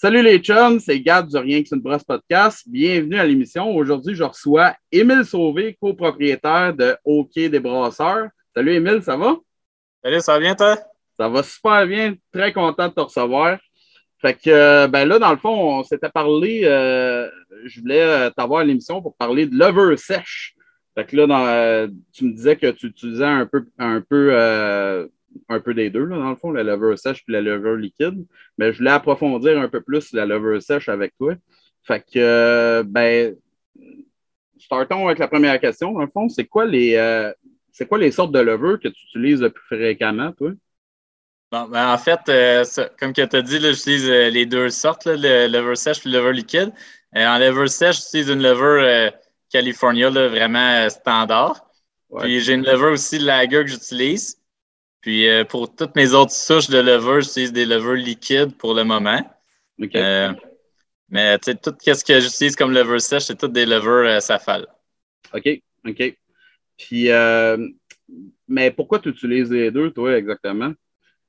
Salut 0.00 0.22
les 0.22 0.38
chums, 0.38 0.78
c'est 0.78 1.00
Gab 1.00 1.26
du 1.26 1.36
Rien 1.36 1.60
que 1.60 1.68
c'est 1.68 1.74
une 1.74 1.82
brosse 1.82 2.04
podcast. 2.04 2.62
Bienvenue 2.68 3.16
à 3.16 3.26
l'émission. 3.26 3.74
Aujourd'hui, 3.74 4.14
je 4.14 4.22
reçois 4.22 4.76
Émile 4.92 5.24
Sauvé, 5.24 5.76
copropriétaire 5.82 6.72
de 6.72 6.96
OK 7.04 7.34
des 7.34 7.58
Brasseurs. 7.58 8.28
Salut 8.54 8.74
Émile, 8.74 9.02
ça 9.02 9.16
va? 9.16 9.34
Salut, 10.04 10.20
ça 10.20 10.34
va 10.34 10.38
bien 10.38 10.54
toi? 10.54 10.78
Ça 11.18 11.28
va 11.28 11.42
super 11.42 11.84
bien, 11.84 12.14
très 12.32 12.52
content 12.52 12.86
de 12.86 12.92
te 12.92 13.00
recevoir. 13.00 13.58
Fait 14.22 14.34
que, 14.34 14.50
euh, 14.50 14.86
ben 14.86 15.04
là, 15.04 15.18
dans 15.18 15.32
le 15.32 15.36
fond, 15.36 15.80
on 15.80 15.82
s'était 15.82 16.10
parlé, 16.10 16.60
euh, 16.62 17.28
je 17.64 17.80
voulais 17.80 18.00
euh, 18.00 18.30
t'avoir 18.30 18.60
à 18.60 18.64
l'émission 18.64 19.02
pour 19.02 19.16
parler 19.16 19.46
de 19.46 19.56
lever 19.56 19.96
sèche. 19.96 20.54
Fait 20.94 21.06
que 21.06 21.16
là, 21.16 21.88
tu 22.12 22.24
me 22.24 22.34
disais 22.34 22.54
que 22.54 22.70
tu 22.70 22.86
utilisais 22.86 23.24
un 23.24 23.46
peu, 23.46 23.66
un 23.80 24.00
peu 24.00 25.10
un 25.48 25.60
peu 25.60 25.74
des 25.74 25.90
deux, 25.90 26.04
là, 26.04 26.16
dans 26.16 26.30
le 26.30 26.36
fond, 26.36 26.50
la 26.50 26.62
lever 26.62 26.96
sèche 26.96 27.24
et 27.28 27.32
la 27.32 27.40
lever 27.40 27.80
liquide. 27.80 28.24
Mais 28.56 28.72
je 28.72 28.78
voulais 28.78 28.90
approfondir 28.90 29.58
un 29.58 29.68
peu 29.68 29.80
plus 29.80 30.12
la 30.12 30.26
lever 30.26 30.60
sèche 30.60 30.88
avec 30.88 31.14
toi. 31.16 31.34
Fait 31.82 32.00
que, 32.00 32.18
euh, 32.18 32.82
ben, 32.86 33.34
startons 34.58 35.06
avec 35.06 35.18
la 35.18 35.28
première 35.28 35.58
question, 35.60 35.92
dans 35.92 36.02
le 36.02 36.08
fond. 36.08 36.28
C'est 36.28 36.46
quoi 36.46 36.66
les, 36.66 36.96
euh, 36.96 37.32
c'est 37.72 37.86
quoi 37.86 37.98
les 37.98 38.10
sortes 38.10 38.32
de 38.32 38.40
lever 38.40 38.74
que 38.82 38.88
tu 38.88 39.04
utilises 39.06 39.40
le 39.40 39.50
plus 39.50 39.64
fréquemment, 39.64 40.32
toi? 40.32 40.50
Bon, 41.50 41.66
ben 41.66 41.92
en 41.94 41.96
fait, 41.96 42.20
euh, 42.28 42.62
comme 42.98 43.14
tu 43.14 43.22
as 43.22 43.42
dit, 43.42 43.58
j'utilise 43.58 44.08
les 44.08 44.44
deux 44.44 44.68
sortes, 44.68 45.06
le 45.06 45.46
lever 45.46 45.76
sèche 45.76 46.04
et 46.04 46.10
le 46.10 46.18
lever 46.18 46.32
liquide. 46.34 46.72
en 47.14 47.38
lever 47.38 47.68
sèche, 47.68 48.02
j'utilise 48.02 48.28
une 48.28 48.42
lever 48.42 49.10
California 49.50 50.10
vraiment 50.10 50.90
standard. 50.90 51.68
Puis 52.18 52.40
j'ai 52.40 52.54
une 52.54 52.64
lever 52.64 52.88
aussi 52.88 53.18
lager 53.18 53.62
que 53.62 53.66
j'utilise. 53.66 54.37
Puis 55.08 55.26
euh, 55.26 55.42
pour 55.42 55.74
toutes 55.74 55.96
mes 55.96 56.12
autres 56.12 56.32
souches 56.32 56.68
de 56.68 56.76
lever, 56.76 57.22
j'utilise 57.22 57.50
des 57.50 57.64
levers 57.64 57.94
liquides 57.94 58.54
pour 58.58 58.74
le 58.74 58.84
moment. 58.84 59.18
Euh, 59.94 60.34
mais 61.08 61.38
tu 61.38 61.50
sais, 61.50 61.54
tout 61.54 61.74
ce 61.80 62.04
que 62.04 62.20
j'utilise 62.20 62.54
comme 62.54 62.72
lever 62.72 62.98
sèche, 62.98 63.22
c'est 63.22 63.38
tout 63.38 63.48
des 63.48 63.64
levers 63.64 64.16
euh, 64.16 64.20
Safal. 64.20 64.66
OK, 65.32 65.48
OK. 65.86 66.14
Puis, 66.76 67.08
mais 68.48 68.70
pourquoi 68.70 68.98
tu 68.98 69.08
utilises 69.08 69.50
les 69.50 69.70
deux, 69.70 69.92
toi, 69.92 70.14
exactement? 70.14 70.74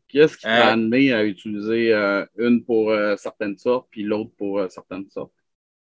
Qu'est-ce 0.09 0.35
qui 0.35 0.43
t'a 0.43 0.71
amené 0.71 1.13
à 1.13 1.23
utiliser 1.23 1.93
une 2.37 2.65
pour 2.65 2.93
certaines 3.15 3.57
sortes, 3.57 3.87
puis 3.91 4.03
l'autre 4.03 4.31
pour 4.37 4.61
certaines 4.69 5.09
sortes? 5.09 5.31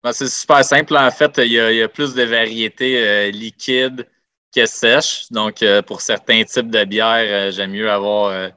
Ben, 0.03 0.11
c'est 0.11 0.27
super 0.27 0.64
simple. 0.64 0.95
En 0.95 1.09
fait, 1.09 1.39
il 1.39 1.53
y 1.53 1.81
a, 1.81 1.89
plus 1.89 2.14
de 2.14 2.21
variétés 2.21 3.31
liquides 3.31 4.05
que 4.53 4.66
sèche. 4.66 5.31
Donc, 5.31 5.61
euh, 5.61 5.81
pour 5.81 6.02
certains 6.02 6.44
types 6.44 6.69
de 6.69 6.83
bières, 6.83 7.50
euh, 7.50 7.52
j'aime 7.52 7.72
mieux 7.72 7.89
avoir 7.89 8.31
euh, 8.31 8.50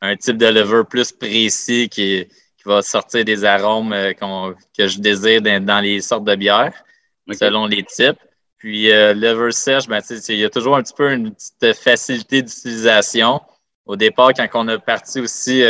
un 0.00 0.16
type 0.16 0.36
de 0.36 0.46
lever 0.46 0.82
plus 0.88 1.12
précis 1.12 1.88
qui, 1.88 2.26
va 2.66 2.82
sortir 2.82 3.24
des 3.24 3.42
arômes 3.46 3.96
que 4.76 4.86
je 4.86 4.98
désire 4.98 5.40
dans, 5.40 5.80
les 5.82 6.02
sortes 6.02 6.24
de 6.24 6.34
bières, 6.34 6.74
selon 7.32 7.64
les 7.64 7.82
types. 7.84 8.18
Puis, 8.58 8.88
lever 8.88 9.50
sèche, 9.50 9.88
ben, 9.88 10.02
il 10.28 10.36
y 10.36 10.44
a 10.44 10.50
toujours 10.50 10.76
un 10.76 10.82
petit 10.82 10.92
peu 10.92 11.10
une 11.10 11.34
petite 11.34 11.74
facilité 11.80 12.42
d'utilisation. 12.42 13.40
Au 13.86 13.96
départ, 13.96 14.34
quand 14.34 14.46
on 14.52 14.68
a 14.68 14.78
parti 14.78 15.20
aussi, 15.20 15.64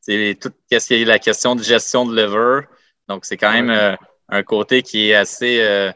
c'est 0.00 0.38
tout 0.40 0.52
ce 0.70 0.86
qui 0.86 0.94
est 0.94 1.04
la 1.04 1.18
question 1.18 1.56
de 1.56 1.64
gestion 1.64 2.06
de 2.06 2.14
lever. 2.14 2.64
Donc, 3.08 3.24
c'est 3.24 3.36
quand 3.36 3.52
même 3.52 3.96
un 4.28 4.42
côté 4.44 4.82
qui 4.82 5.10
est 5.10 5.16
assez 5.16 5.90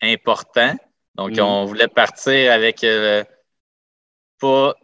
important. 0.00 0.76
Donc, 1.16 1.36
mm. 1.36 1.40
on 1.40 1.64
voulait 1.64 1.88
partir 1.88 2.52
avec 2.52 2.84
euh, 2.84 3.24
pas 4.40 4.74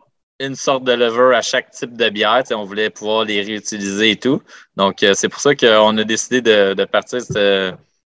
une 0.40 0.56
sorte 0.56 0.84
de 0.84 0.92
lever 0.92 1.36
à 1.36 1.42
chaque 1.42 1.70
type 1.70 1.96
de 1.96 2.08
bière. 2.08 2.42
On 2.50 2.64
voulait 2.64 2.90
pouvoir 2.90 3.24
les 3.24 3.42
réutiliser 3.42 4.12
et 4.12 4.16
tout. 4.16 4.42
Donc, 4.76 5.02
euh, 5.02 5.12
c'est 5.14 5.28
pour 5.28 5.40
ça 5.40 5.54
qu'on 5.54 5.96
a 5.98 6.04
décidé 6.04 6.40
de, 6.40 6.84
partir 6.84 7.20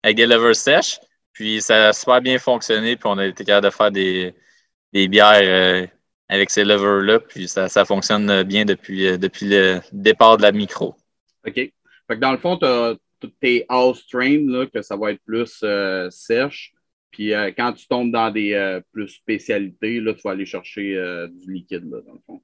avec 0.04 0.18
des 0.18 0.26
levers 0.26 0.56
sèches. 0.56 1.00
Puis, 1.34 1.62
ça 1.62 1.90
a 1.90 1.94
super 1.94 2.22
bien 2.22 2.40
fonctionné. 2.40 2.96
Puis, 2.96 3.08
on 3.08 3.18
a 3.18 3.26
été 3.26 3.46
capable 3.46 3.68
de 3.68 3.72
faire 3.72 3.92
des, 3.92 4.34
bières 4.94 5.42
euh, 5.44 5.88
avec 6.28 6.50
ces 6.50 6.66
levers-là. 6.66 7.20
Puis, 7.20 7.48
ça, 7.48 7.86
fonctionne 7.86 8.44
bien 8.44 8.66
depuis, 8.66 9.18
depuis 9.18 9.48
le 9.48 9.82
départ 9.92 10.38
de 10.38 10.42
la 10.42 10.52
micro. 10.52 10.96
OK. 11.48 11.54
Fait 11.54 11.74
que 12.10 12.20
dans 12.20 12.32
le 12.32 12.38
fond, 12.38 12.58
tu 12.58 12.66
as 12.66 12.96
tes 13.40 13.66
house 13.70 14.02
strain, 14.02 14.66
que 14.72 14.82
ça 14.82 14.96
va 14.96 15.12
être 15.12 15.22
plus 15.26 15.64
sèche. 16.10 16.75
Puis 17.16 17.34
euh, 17.34 17.50
quand 17.58 17.72
tu 17.72 17.88
tombes 17.88 18.12
dans 18.12 18.30
des 18.30 18.54
euh, 18.56 18.82
plus 18.92 19.08
spécialités, 19.08 20.02
là, 20.02 20.14
tu 20.14 20.22
vas 20.26 20.32
aller 20.32 20.46
chercher 20.46 20.98
euh, 20.98 21.30
du 21.30 21.54
liquide, 21.54 21.90
là, 21.90 22.00
dans 22.06 22.12
le 22.12 22.20
fond. 22.26 22.42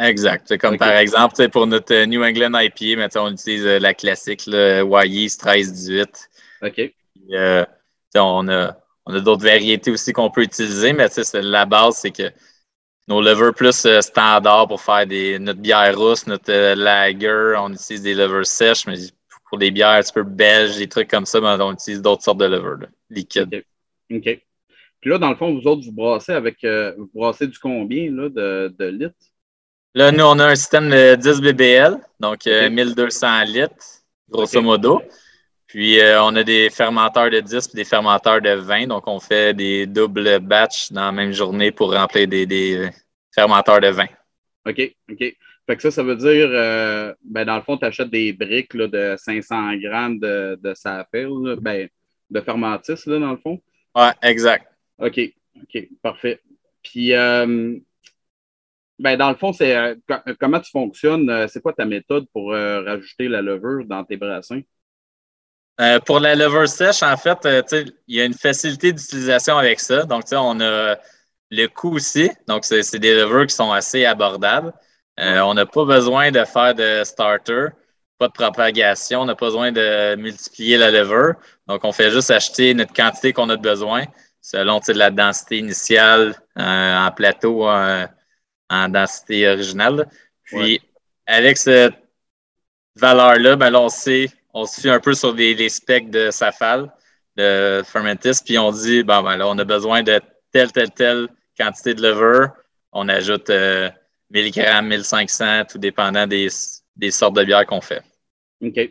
Exact. 0.00 0.46
C'est 0.48 0.58
comme 0.58 0.76
par 0.76 0.96
exemple, 0.96 1.48
pour 1.50 1.68
notre 1.68 2.06
New 2.06 2.24
England 2.24 2.58
IPA, 2.58 2.96
mais 2.96 3.16
on 3.16 3.30
utilise 3.30 3.64
la 3.64 3.94
classique, 3.94 4.46
le 4.48 4.82
Y-Yeast 4.82 5.44
13-18. 5.44 6.28
OK. 6.62 6.92
on 8.16 8.48
a, 8.48 8.76
on 9.06 9.14
a 9.14 9.20
d'autres 9.20 9.44
variétés 9.44 9.92
aussi 9.92 10.12
qu'on 10.12 10.30
peut 10.30 10.42
utiliser, 10.42 10.92
mais 10.92 11.06
la 11.34 11.66
base, 11.66 11.98
c'est 11.98 12.10
que 12.10 12.32
nos 13.06 13.22
levers 13.22 13.54
plus 13.54 13.86
standards 14.00 14.66
pour 14.66 14.80
faire 14.80 15.06
des, 15.06 15.38
notre 15.38 15.60
bière 15.60 15.96
rousse, 15.96 16.26
notre 16.26 16.74
lager, 16.74 17.54
on 17.58 17.72
utilise 17.72 18.02
des 18.02 18.14
levers 18.14 18.46
sèches, 18.46 18.86
mais 18.88 18.96
pour 19.48 19.58
des 19.58 19.70
bières 19.70 19.90
un 19.90 20.00
petit 20.00 20.12
peu 20.12 20.24
belges, 20.24 20.78
des 20.78 20.88
trucs 20.88 21.10
comme 21.10 21.26
ça, 21.26 21.40
ben, 21.40 21.60
on 21.60 21.74
utilise 21.74 22.02
d'autres 22.02 22.24
sortes 22.24 22.38
de 22.38 22.46
levers 22.46 22.88
liquides. 23.08 23.64
OK. 24.10 24.40
Puis 25.00 25.10
là, 25.10 25.18
dans 25.18 25.30
le 25.30 25.36
fond, 25.36 25.52
vous 25.54 25.66
autres, 25.66 25.82
vous 25.84 25.92
brassez 25.92 26.32
avec 26.32 26.62
euh, 26.64 26.92
vous 26.96 27.10
brassez 27.14 27.46
du 27.46 27.58
combien 27.58 28.10
là, 28.10 28.28
de, 28.28 28.74
de, 28.78 28.84
litres? 28.86 29.14
Là, 29.94 30.12
nous, 30.12 30.24
on 30.24 30.38
a 30.38 30.48
un 30.48 30.54
système 30.54 30.90
de 30.90 31.14
10 31.14 31.40
BBL, 31.40 31.96
donc 32.20 32.44
1200 32.44 33.26
euh, 33.26 33.44
litres, 33.44 34.04
grosso 34.28 34.60
modo. 34.60 35.02
Puis 35.66 36.00
euh, 36.00 36.22
on 36.22 36.36
a 36.36 36.44
des 36.44 36.68
fermenteurs 36.68 37.30
de 37.30 37.40
10 37.40 37.70
et 37.72 37.76
des 37.76 37.84
fermenteurs 37.84 38.42
de 38.42 38.50
20. 38.50 38.88
Donc, 38.88 39.06
on 39.06 39.20
fait 39.20 39.54
des 39.54 39.86
doubles 39.86 40.38
batchs 40.40 40.92
dans 40.92 41.06
la 41.06 41.12
même 41.12 41.32
journée 41.32 41.72
pour 41.72 41.94
remplir 41.94 42.28
des, 42.28 42.90
fermenteurs 43.34 43.80
de 43.80 43.88
20. 43.88 44.04
OK, 44.66 44.94
OK. 45.10 45.36
Fait 45.66 45.76
que 45.76 45.82
ça, 45.82 45.90
ça 45.90 46.02
veut 46.02 46.16
dire, 46.16 46.48
ben, 47.24 47.44
dans 47.44 47.56
le 47.56 47.62
fond, 47.62 47.78
tu 47.78 47.84
achètes 47.84 48.10
des 48.10 48.32
briques 48.32 48.74
là, 48.74 48.88
de 48.88 49.14
500 49.16 49.76
grammes 49.76 50.18
de, 50.18 50.58
de 50.60 51.54
ben, 51.60 51.88
de 52.28 52.40
fermentis, 52.40 52.94
là, 53.06 53.18
dans 53.18 53.30
le 53.30 53.36
fond. 53.38 53.60
Oui, 53.94 54.08
exact. 54.22 54.66
OK, 54.98 55.20
OK, 55.62 55.88
parfait. 56.02 56.40
Puis, 56.82 57.14
euh, 57.14 57.76
ben, 58.98 59.16
dans 59.16 59.30
le 59.30 59.36
fond, 59.36 59.52
c'est 59.52 59.76
euh, 59.76 59.94
comment 60.38 60.60
tu 60.60 60.70
fonctionnes? 60.70 61.28
Euh, 61.30 61.46
c'est 61.48 61.60
quoi 61.60 61.72
ta 61.72 61.84
méthode 61.84 62.26
pour 62.32 62.52
rajouter 62.52 63.28
la 63.28 63.42
levure 63.42 63.84
dans 63.86 64.04
tes 64.04 64.16
brassins? 64.16 64.62
pour 66.04 66.20
la 66.20 66.34
levure 66.34 66.68
sèche, 66.68 67.02
en 67.02 67.16
fait, 67.16 67.38
il 68.06 68.16
y 68.16 68.20
a 68.20 68.26
une 68.26 68.34
facilité 68.34 68.92
d'utilisation 68.92 69.56
avec 69.56 69.80
ça. 69.80 70.04
Donc, 70.04 70.24
on 70.30 70.60
a 70.60 70.98
le 71.50 71.66
coût 71.68 71.94
aussi. 71.94 72.30
Donc, 72.46 72.66
c'est 72.66 72.98
des 72.98 73.14
levures 73.14 73.46
qui 73.46 73.54
sont 73.54 73.72
assez 73.72 74.04
abordables. 74.04 74.74
on 75.16 75.54
n'a 75.54 75.64
pas 75.64 75.86
besoin 75.86 76.30
de 76.30 76.44
faire 76.44 76.74
de 76.74 77.02
starter 77.02 77.68
pas 78.20 78.28
de 78.28 78.32
propagation, 78.34 79.22
on 79.22 79.24
n'a 79.24 79.34
pas 79.34 79.46
besoin 79.46 79.72
de 79.72 80.14
multiplier 80.16 80.76
la 80.76 80.90
levure. 80.90 81.36
Donc, 81.70 81.84
on 81.84 81.92
fait 81.92 82.10
juste 82.10 82.32
acheter 82.32 82.74
notre 82.74 82.92
quantité 82.92 83.32
qu'on 83.32 83.48
a 83.48 83.56
de 83.56 83.62
besoin 83.62 84.04
selon 84.40 84.80
la 84.88 85.12
densité 85.12 85.58
initiale 85.58 86.34
euh, 86.58 86.98
en 86.98 87.12
plateau, 87.12 87.68
euh, 87.68 88.08
en 88.68 88.88
densité 88.88 89.48
originale. 89.48 90.08
Puis, 90.42 90.80
avec 91.26 91.56
cette 91.58 91.94
valeur-là, 92.96 93.54
ben 93.54 93.72
on 93.76 93.88
sait, 93.88 94.26
on 94.52 94.64
se 94.64 94.80
fie 94.80 94.90
un 94.90 94.98
peu 94.98 95.14
sur 95.14 95.32
les, 95.32 95.68
specs 95.68 96.10
de 96.10 96.32
Safal, 96.32 96.92
de 97.36 97.84
Fermentis, 97.86 98.42
puis 98.44 98.58
on 98.58 98.72
dit, 98.72 99.04
bon, 99.04 99.22
ben 99.22 99.36
là, 99.36 99.46
on 99.46 99.56
a 99.56 99.64
besoin 99.64 100.02
de 100.02 100.20
telle, 100.50 100.72
telle, 100.72 100.90
telle 100.90 101.28
quantité 101.56 101.94
de 101.94 102.02
levure. 102.02 102.50
On 102.90 103.08
ajoute 103.08 103.48
1000 103.48 103.54
euh, 103.54 104.50
grammes, 104.50 104.88
1500, 104.88 105.66
tout 105.66 105.78
dépendant 105.78 106.26
des, 106.26 106.48
des 106.96 107.12
sortes 107.12 107.36
de 107.36 107.44
bières 107.44 107.66
qu'on 107.66 107.80
fait. 107.80 108.02
OK. 108.60 108.90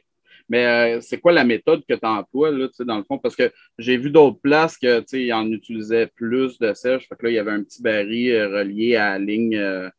Mais 0.49 0.65
euh, 0.65 1.01
c'est 1.01 1.19
quoi 1.19 1.31
la 1.31 1.43
méthode 1.43 1.83
que 1.87 1.93
tu 1.93 2.05
emploies, 2.05 2.51
là, 2.51 2.67
dans 2.79 2.97
le 2.97 3.03
fond? 3.03 3.19
Parce 3.19 3.35
que 3.35 3.51
j'ai 3.77 3.97
vu 3.97 4.09
d'autres 4.09 4.39
places 4.41 4.77
que, 4.77 5.03
ils 5.15 5.31
en 5.31 5.45
utilisaient 5.51 6.07
plus 6.07 6.57
de 6.57 6.73
sèche. 6.73 7.07
Fait 7.07 7.15
que 7.15 7.25
là, 7.25 7.31
il 7.31 7.35
y 7.35 7.39
avait 7.39 7.51
un 7.51 7.63
petit 7.63 7.81
baril 7.81 8.31
euh, 8.31 8.49
relié 8.49 8.95
à 8.95 9.11
la 9.11 9.19
ligne, 9.19 9.55
euh, 9.55 9.89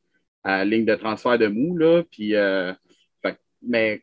à 0.43 0.59
la 0.59 0.65
ligne 0.65 0.85
de 0.85 0.95
transfert 0.97 1.39
de 1.39 1.47
mou, 1.47 1.77
là. 1.77 2.03
Puis, 2.11 2.35
mais 3.63 4.01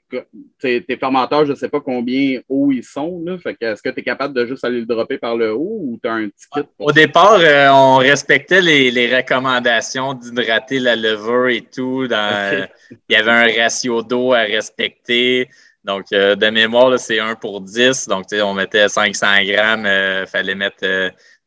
tes 0.60 0.98
fermenteurs, 1.00 1.46
je 1.46 1.52
ne 1.52 1.58
sais 1.58 1.68
pas 1.68 1.82
combien 1.82 2.40
haut 2.48 2.72
ils 2.72 2.84
sont. 2.84 3.24
Là. 3.26 3.40
Fait 3.40 3.56
que 3.56 3.66
est-ce 3.66 3.82
que 3.82 3.90
tu 3.90 4.02
es 4.02 4.04
capable 4.04 4.36
de 4.36 4.46
juste 4.46 4.64
aller 4.64 4.82
le 4.82 4.86
dropper 4.86 5.18
par 5.18 5.36
le 5.36 5.52
haut 5.52 5.80
ou 5.82 6.00
tu 6.02 6.08
as 6.08 6.14
un 6.14 6.30
petit 6.30 6.46
kit? 6.54 6.62
Au 6.78 6.92
départ, 6.92 7.40
on 7.74 7.98
respectait 7.98 8.62
les, 8.62 9.16
recommandations 9.16 10.14
d'hydrater 10.14 10.78
la 10.78 10.96
levure 10.96 11.48
et 11.48 11.62
tout. 11.62 12.08
Dans, 12.08 12.68
Il 13.10 13.14
y 13.14 13.16
avait 13.16 13.32
un 13.32 13.64
ratio 13.64 14.04
d'eau 14.04 14.34
à 14.34 14.42
respecter. 14.42 15.50
Donc, 15.88 16.08
euh, 16.12 16.36
de 16.36 16.50
mémoire, 16.50 17.00
c'est 17.00 17.20
1 17.20 17.36
pour 17.36 17.62
10. 17.62 18.10
Donc, 18.10 18.26
on 18.34 18.54
mettait 18.54 18.90
500 18.90 19.44
grammes, 19.46 19.86
il 19.86 19.88
euh, 19.88 20.26
fallait 20.26 20.54
mettre 20.54 20.86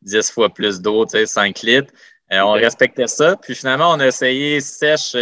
10 0.01 0.17
euh, 0.17 0.33
fois 0.33 0.49
plus 0.49 0.81
d'eau, 0.81 1.07
5 1.07 1.61
litres. 1.61 1.93
On 2.33 2.53
respectait 2.53 3.07
ça. 3.07 3.37
Puis 3.37 3.55
finalement, 3.55 3.93
on 3.93 4.01
a 4.01 4.07
essayé 4.07 4.61
sèche, 4.61 5.17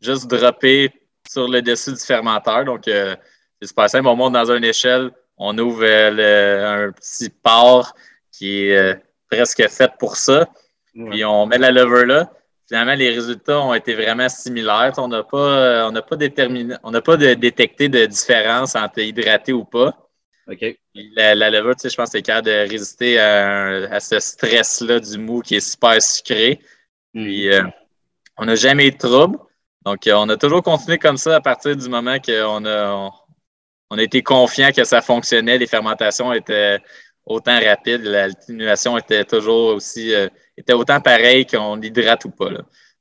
juste 0.00 0.26
dropper 0.26 0.90
sur 1.28 1.46
le 1.46 1.60
dessus 1.60 1.92
du 1.92 2.00
fermenteur. 2.00 2.64
Donc, 2.64 2.82
C'est 2.86 3.66
super 3.66 3.90
simple. 3.90 4.08
On 4.08 4.16
monte 4.16 4.32
dans 4.32 4.50
une 4.50 4.64
échelle, 4.64 5.10
on 5.36 5.56
ouvre 5.58 5.84
un 5.84 6.90
petit 6.92 7.28
port 7.28 7.94
qui 8.32 8.70
est 8.70 8.98
presque 9.30 9.68
fait 9.68 9.92
pour 9.98 10.16
ça. 10.16 10.48
Puis 10.94 11.26
on 11.26 11.44
met 11.44 11.58
la 11.58 11.70
lever 11.72 12.06
là. 12.06 12.32
Finalement, 12.70 12.94
les 12.94 13.10
résultats 13.10 13.60
ont 13.60 13.74
été 13.74 13.94
vraiment 13.94 14.28
similaires. 14.28 14.92
On 14.98 15.08
n'a 15.08 15.24
pas, 15.24 15.88
on 15.88 15.90
n'a 15.90 16.02
pas 16.02 16.14
déterminé, 16.14 16.76
on 16.84 16.92
n'a 16.92 17.00
pas 17.00 17.16
détecté 17.16 17.88
de 17.88 18.06
différence 18.06 18.76
entre 18.76 19.00
hydraté 19.00 19.52
ou 19.52 19.64
pas. 19.64 20.08
OK. 20.46 20.78
La, 20.94 21.34
la 21.34 21.50
lever, 21.50 21.74
tu 21.74 21.80
sais, 21.80 21.90
je 21.90 21.96
pense 21.96 22.10
que 22.10 22.18
c'est 22.18 22.22
capable 22.22 22.46
de 22.46 22.70
résister 22.70 23.18
à, 23.18 23.98
ce 23.98 24.20
stress-là 24.20 25.00
du 25.00 25.18
mou 25.18 25.40
qui 25.40 25.56
est 25.56 25.68
super 25.68 26.00
sucré. 26.00 26.60
Puis, 27.12 27.48
mm. 27.48 27.52
euh, 27.52 27.62
on 28.36 28.44
n'a 28.44 28.54
jamais 28.54 28.86
eu 28.86 28.92
de 28.92 28.98
trouble. 28.98 29.36
Donc, 29.84 30.06
euh, 30.06 30.14
on 30.14 30.28
a 30.28 30.36
toujours 30.36 30.62
continué 30.62 30.98
comme 30.98 31.16
ça 31.16 31.34
à 31.34 31.40
partir 31.40 31.74
du 31.74 31.88
moment 31.88 32.20
qu'on 32.20 32.64
a, 32.66 33.10
on, 33.90 33.98
a 33.98 34.02
été 34.02 34.22
confiant 34.22 34.70
que 34.70 34.84
ça 34.84 35.02
fonctionnait, 35.02 35.58
les 35.58 35.66
fermentations 35.66 36.32
étaient 36.32 36.78
autant 37.26 37.58
rapides, 37.58 38.02
l'atténuation 38.02 38.96
était 38.96 39.24
toujours 39.24 39.74
aussi, 39.74 40.14
euh, 40.14 40.28
était 40.60 40.72
autant 40.72 41.00
pareil 41.00 41.46
qu'on 41.46 41.80
hydrate 41.80 42.24
ou 42.24 42.30
pas. 42.30 42.50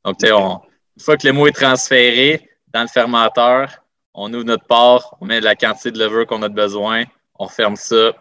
Donc, 0.06 0.18
tu 0.18 0.28
sais, 0.28 0.34
une 0.34 1.04
fois 1.04 1.18
que 1.18 1.28
le 1.28 1.34
mou 1.34 1.48
est 1.48 1.52
transféré 1.52 2.50
dans 2.74 2.82
le 2.82 2.88
fermenteur, 2.88 3.84
on 4.14 4.34
ouvre 4.34 4.44
notre 4.44 4.66
port, 4.66 5.18
on 5.22 5.26
met 5.26 5.42
la 5.42 5.56
quantité 5.56 5.92
de 5.92 6.00
lever 6.00 6.26
qu'on 6.26 6.42
a 6.42 6.50
besoin, 6.50 7.04
on 7.38 7.48
ferme 7.48 7.76
ça. 7.76 8.14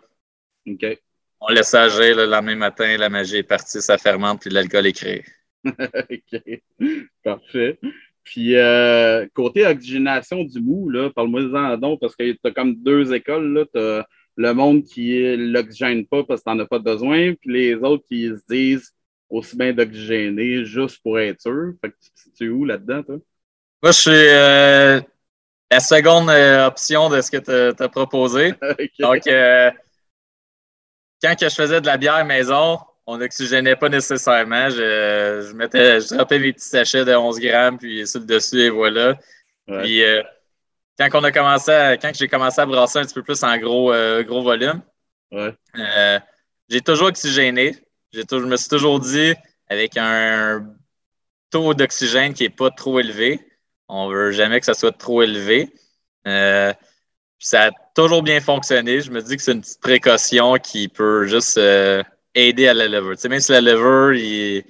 OK. 0.66 0.98
On 1.40 1.52
laisse 1.52 1.72
agir 1.74 2.16
le 2.16 2.26
lendemain 2.26 2.56
matin, 2.56 2.96
la 2.96 3.08
magie 3.08 3.36
est 3.36 3.42
partie, 3.44 3.80
ça 3.80 3.96
fermente, 3.96 4.40
puis 4.40 4.50
l'alcool 4.50 4.86
est 4.86 4.92
créé. 4.92 5.24
OK. 5.64 6.62
Parfait. 7.22 7.78
Puis, 8.24 8.56
euh, 8.56 9.26
côté 9.32 9.66
oxygénation 9.66 10.44
du 10.44 10.60
mou, 10.60 10.90
parle-moi-en 11.14 11.76
donc, 11.78 12.00
parce 12.00 12.14
que 12.16 12.32
tu 12.32 12.38
as 12.44 12.50
comme 12.50 12.74
deux 12.74 13.14
écoles. 13.14 13.66
Tu 13.72 13.80
as 13.80 14.06
le 14.36 14.52
monde 14.52 14.84
qui 14.84 15.36
l'oxygène 15.36 16.06
pas 16.06 16.22
parce 16.24 16.42
que 16.42 16.50
tu 16.50 16.56
n'en 16.56 16.62
as 16.62 16.66
pas 16.66 16.78
besoin, 16.78 17.34
puis 17.34 17.52
les 17.52 17.74
autres 17.76 18.04
qui 18.08 18.28
se 18.28 18.42
disent 18.48 18.92
aussi 19.30 19.56
bien 19.56 19.72
d'oxygéner 19.72 20.64
juste 20.64 21.02
pour 21.02 21.18
être 21.18 21.40
sûr. 21.40 21.72
Fait 21.80 21.90
que 21.90 21.96
tu 22.36 22.46
es 22.46 22.48
où 22.48 22.64
là-dedans, 22.64 23.02
toi? 23.02 23.16
Moi, 23.82 23.92
je 23.92 23.98
suis 23.98 24.10
euh, 24.10 25.00
la 25.70 25.80
seconde 25.80 26.30
euh, 26.30 26.66
option 26.66 27.08
de 27.08 27.20
ce 27.20 27.30
que 27.30 27.36
tu 27.36 27.82
as, 27.82 27.88
proposé. 27.88 28.52
Donc, 28.98 29.22
quand 31.22 31.34
que 31.34 31.48
je 31.48 31.54
faisais 31.54 31.80
de 31.80 31.86
la 31.86 31.96
bière 31.96 32.24
maison, 32.24 32.78
on 33.06 33.16
n'oxygénait 33.16 33.76
pas 33.76 33.88
nécessairement. 33.88 34.68
Je, 34.68 35.46
je 35.48 35.54
mettais, 35.54 36.00
je 36.00 36.14
trempais 36.14 36.38
mes 36.38 36.52
petits 36.52 36.68
sachets 36.68 37.04
de 37.04 37.14
11 37.14 37.40
grammes, 37.40 37.78
puis 37.78 38.06
sur 38.06 38.20
le 38.20 38.26
dessus, 38.26 38.60
et 38.60 38.70
voilà. 38.70 39.16
Puis 39.66 40.02
euh, 40.02 40.22
quand 40.98 41.08
on 41.14 41.24
a 41.24 41.32
commencé 41.32 41.96
quand 42.00 42.12
j'ai 42.14 42.28
commencé 42.28 42.60
à 42.60 42.66
brasser 42.66 42.98
un 42.98 43.02
petit 43.02 43.14
peu 43.14 43.22
plus 43.22 43.42
en 43.42 43.56
gros, 43.58 43.92
euh, 43.92 44.22
gros 44.24 44.42
volume, 44.42 44.82
euh, 45.32 46.18
j'ai 46.68 46.80
toujours 46.80 47.08
oxygéné. 47.08 47.76
Je 48.12 48.36
me 48.36 48.56
suis 48.56 48.68
toujours 48.68 49.00
dit, 49.00 49.34
avec 49.68 49.96
un 49.96 50.74
taux 51.50 51.74
d'oxygène 51.74 52.34
qui 52.34 52.44
n'est 52.44 52.50
pas 52.50 52.70
trop 52.70 53.00
élevé, 53.00 53.40
on 53.88 54.08
ne 54.08 54.14
veut 54.14 54.32
jamais 54.32 54.60
que 54.60 54.66
ça 54.66 54.74
soit 54.74 54.96
trop 54.96 55.22
élevé. 55.22 55.72
ça 56.24 57.64
a 57.64 57.70
toujours 57.94 58.22
bien 58.22 58.40
fonctionné. 58.40 59.00
Je 59.00 59.10
me 59.10 59.22
dis 59.22 59.36
que 59.36 59.42
c'est 59.42 59.52
une 59.52 59.60
petite 59.60 59.80
précaution 59.80 60.54
qui 60.56 60.88
peut 60.88 61.26
juste 61.26 61.58
aider 62.34 62.68
à 62.68 62.74
la 62.74 62.88
lever. 62.88 63.16
Tu 63.16 63.22
sais, 63.22 63.28
même 63.28 63.40
si 63.40 63.52
la 63.52 63.60
lever, 63.60 64.64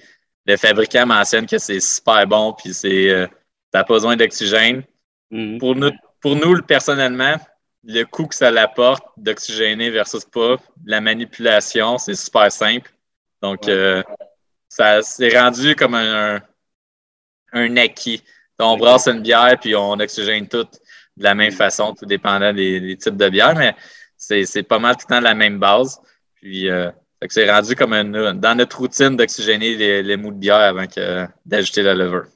le 0.46 0.56
fabricant 0.56 1.06
mentionne 1.06 1.46
que 1.46 1.58
c'est 1.58 1.80
super 1.80 2.26
bon, 2.26 2.54
puis 2.54 2.72
c'est, 2.72 3.10
euh, 3.10 3.26
pas 3.70 3.84
besoin 3.84 4.16
d'oxygène. 4.16 4.82
Mm-hmm. 5.30 5.58
Pour, 5.58 5.76
nous, 5.76 5.90
pour 6.20 6.36
nous, 6.36 6.62
personnellement, 6.62 7.36
le 7.84 8.04
coût 8.04 8.26
que 8.26 8.34
ça 8.34 8.50
l'apporte 8.50 9.04
d'oxygéner 9.16 9.90
versus 9.90 10.24
pas, 10.24 10.56
la 10.84 11.00
manipulation, 11.00 11.98
c'est 11.98 12.14
super 12.14 12.50
simple. 12.50 12.90
Donc, 13.42 13.68
euh, 13.68 14.02
ça 14.68 15.02
c'est 15.02 15.38
rendu 15.38 15.74
comme 15.74 15.94
un, 15.94 16.40
un, 17.52 17.76
acquis. 17.76 18.22
on 18.58 18.76
brasse 18.76 19.08
une 19.08 19.22
bière 19.22 19.56
puis 19.60 19.74
on 19.74 19.92
oxygène 19.92 20.48
tout 20.48 20.64
de 21.16 21.24
la 21.24 21.34
même 21.34 21.52
façon, 21.52 21.94
tout 21.94 22.06
dépendant 22.06 22.52
des, 22.52 22.96
types 22.96 23.16
de 23.16 23.28
bière, 23.28 23.54
mais 23.56 23.74
c'est 24.16 24.62
pas 24.62 24.78
mal 24.78 24.96
tout 24.96 25.06
le 25.08 25.14
temps 25.16 25.20
la 25.20 25.34
même 25.34 25.58
base. 25.58 26.00
Puis, 26.34 26.68
euh, 26.68 26.90
c'est 27.28 27.50
rendu 27.50 27.74
comme 27.74 28.12
dans 28.12 28.54
notre 28.56 28.78
routine 28.78 29.16
d'oxygéner 29.16 29.74
les, 29.74 30.02
les, 30.02 30.16
mous 30.16 30.30
de 30.30 30.38
bière 30.38 30.56
avant 30.56 30.84
d'ajouter 31.44 31.82
la 31.82 31.94
lever. 31.94 32.28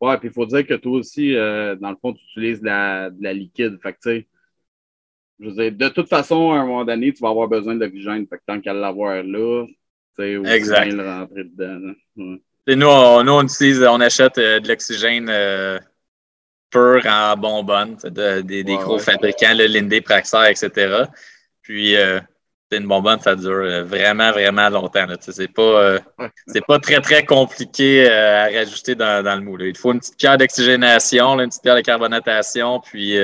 Ouais, 0.00 0.18
puis 0.18 0.28
il 0.28 0.34
faut 0.34 0.46
dire 0.46 0.66
que 0.66 0.74
toi 0.74 0.98
aussi, 0.98 1.34
euh, 1.34 1.76
dans 1.76 1.90
le 1.90 1.96
fond, 1.96 2.12
tu 2.12 2.22
utilises 2.24 2.62
la, 2.62 3.10
de 3.10 3.22
la 3.22 3.32
liquide. 3.32 3.78
Fait 3.82 3.92
que, 3.92 3.98
tu 4.02 4.10
sais, 4.10 4.26
je 5.40 5.46
veux 5.46 5.52
dire, 5.52 5.72
de 5.72 5.88
toute 5.88 6.08
façon, 6.08 6.52
à 6.52 6.58
un 6.58 6.66
moment 6.66 6.84
donné, 6.84 7.12
tu 7.12 7.22
vas 7.22 7.30
avoir 7.30 7.48
besoin 7.48 7.76
d'oxygène. 7.76 8.26
Fait 8.26 8.38
que 8.38 8.42
tant 8.46 8.60
qu'à 8.60 8.72
l'avoir 8.72 9.22
là, 9.22 9.66
exact. 10.18 10.92
le 10.92 11.08
rentrer 11.08 11.44
dedans. 11.44 11.94
Nous, 12.16 12.86
on, 12.86 13.24
nous, 13.24 13.32
on, 13.32 13.42
utilise, 13.42 13.82
on 13.82 14.00
achète 14.00 14.38
euh, 14.38 14.60
de 14.60 14.68
l'oxygène 14.68 15.28
euh, 15.28 15.78
pur 16.70 17.02
en 17.06 17.36
bonbonne, 17.36 17.96
des, 17.96 18.64
gros 18.64 18.98
fabricants, 18.98 19.54
le 19.54 19.66
Lindé, 19.66 20.00
Praxair, 20.00 20.46
etc. 20.46 21.04
Puis, 21.62 21.96
une 22.76 22.86
bonbonne, 22.86 23.20
ça 23.20 23.34
dure 23.34 23.50
euh, 23.52 23.84
vraiment, 23.84 24.30
vraiment 24.30 24.68
longtemps. 24.68 25.06
C'est 25.20 25.48
pas, 25.48 25.62
euh, 25.62 25.98
pas 26.66 26.78
très, 26.78 27.00
très 27.00 27.24
compliqué 27.24 28.08
euh, 28.08 28.44
à 28.44 28.58
rajouter 28.58 28.94
dans, 28.94 29.22
le 29.22 29.40
moule. 29.40 29.62
Il 29.62 29.76
faut 29.76 29.92
une 29.92 30.00
petite 30.00 30.16
pierre 30.16 30.38
d'oxygénation, 30.38 31.38
une 31.40 31.48
petite 31.48 31.62
pierre 31.62 31.76
de 31.76 31.80
carbonatation, 31.80 32.80
puis 32.80 33.16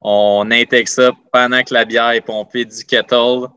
on 0.00 0.48
intègre 0.50 0.88
ça 0.88 1.12
pendant 1.32 1.62
que 1.62 1.74
la 1.74 1.84
bière 1.84 2.10
est 2.10 2.20
pompée 2.20 2.64
du 2.64 2.84
kettle 2.84 3.48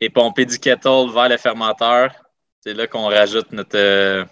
et 0.00 0.10
pompée 0.10 0.46
du 0.46 0.58
kettle 0.58 1.10
vers 1.12 1.28
le 1.28 1.36
fermenteur. 1.36 2.12
C'est 2.60 2.74
là 2.74 2.86
qu'on 2.86 3.06
rajoute 3.06 3.52
notre, 3.52 4.26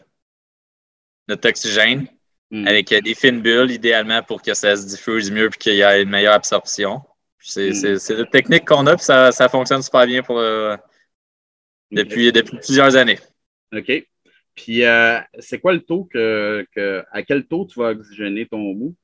notre 1.28 1.48
oxygène 1.48 2.06
hmm. 2.50 2.66
avec 2.66 2.88
des 2.88 3.14
fines 3.14 3.40
bulles, 3.40 3.70
idéalement 3.70 4.22
pour 4.22 4.42
que 4.42 4.54
ça 4.54 4.76
se 4.76 4.86
diffuse 4.86 5.30
mieux 5.30 5.46
et 5.46 5.58
qu'il 5.58 5.74
y 5.74 5.80
ait 5.80 6.02
une 6.02 6.10
meilleure 6.10 6.34
absorption. 6.34 6.96
Hmm. 7.56 7.72
C'est 7.98 8.16
la 8.16 8.24
technique 8.26 8.64
qu'on 8.64 8.86
a, 8.86 8.96
puis 8.96 9.04
ça, 9.04 9.30
ça, 9.30 9.48
fonctionne 9.48 9.82
super 9.82 10.06
bien 10.06 10.22
pour, 10.22 10.38
euh, 10.38 10.76
depuis, 11.90 12.32
depuis 12.32 12.56
plusieurs 12.56 12.96
années. 12.96 13.18
OK. 13.72 13.92
Puis, 14.54 14.84
euh, 14.84 15.18
c'est 15.40 15.58
quoi 15.58 15.72
le 15.72 15.80
taux 15.80 16.04
que, 16.04 16.66
que, 16.74 17.04
à 17.10 17.22
quel 17.22 17.44
taux 17.46 17.66
tu 17.66 17.78
vas 17.78 17.90
oxygéner 17.90 18.46
ton 18.46 18.58
mou? 18.58 18.94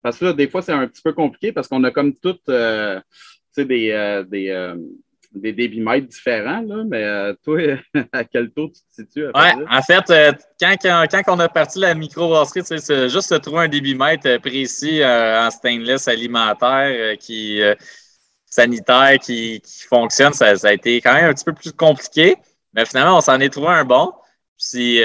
Parce 0.00 0.18
que 0.18 0.26
là, 0.26 0.32
des 0.32 0.48
fois, 0.48 0.62
c'est 0.62 0.72
un 0.72 0.86
petit 0.86 1.02
peu 1.02 1.12
compliqué 1.12 1.52
parce 1.52 1.68
qu'on 1.68 1.84
a 1.84 1.90
comme 1.90 2.16
toutes 2.16 2.48
euh, 2.48 3.00
des, 3.56 4.24
des, 4.28 4.74
des 5.34 5.52
débitmètres 5.52 6.08
différents, 6.08 6.60
là, 6.60 6.84
mais 6.86 7.02
euh, 7.04 7.34
toi, 7.42 7.58
à 8.12 8.24
quel 8.24 8.50
taux 8.50 8.68
tu 8.68 8.80
te 8.82 9.02
situes? 9.02 9.26
Oui, 9.34 9.64
en 9.70 9.82
fait, 9.82 10.10
euh, 10.10 10.32
quand, 10.60 10.76
quand, 10.82 11.22
on 11.28 11.38
a 11.40 11.48
parti 11.48 11.78
la 11.78 11.94
microbrasserie, 11.94 12.62
c'est 12.64 13.08
juste 13.08 13.32
de 13.32 13.38
trouver 13.38 13.64
un 13.64 13.68
débitmètre 13.68 14.26
euh, 14.26 14.38
précis 14.38 15.02
en 15.04 15.50
stainless 15.50 16.08
alimentaire 16.08 17.16
qui 17.18 17.60
sanitaire 18.46 19.18
qui, 19.18 19.62
fonctionne, 19.88 20.32
ça, 20.34 20.52
a 20.62 20.72
été 20.72 21.00
quand 21.00 21.14
même 21.14 21.30
un 21.30 21.34
petit 21.34 21.44
peu 21.44 21.54
plus 21.54 21.72
compliqué. 21.72 22.36
Mais 22.74 22.84
finalement, 22.84 23.18
on 23.18 23.20
s'en 23.20 23.40
est 23.40 23.48
trouvé 23.48 23.68
un 23.68 23.84
bon. 23.84 24.12
Puis 24.58 25.00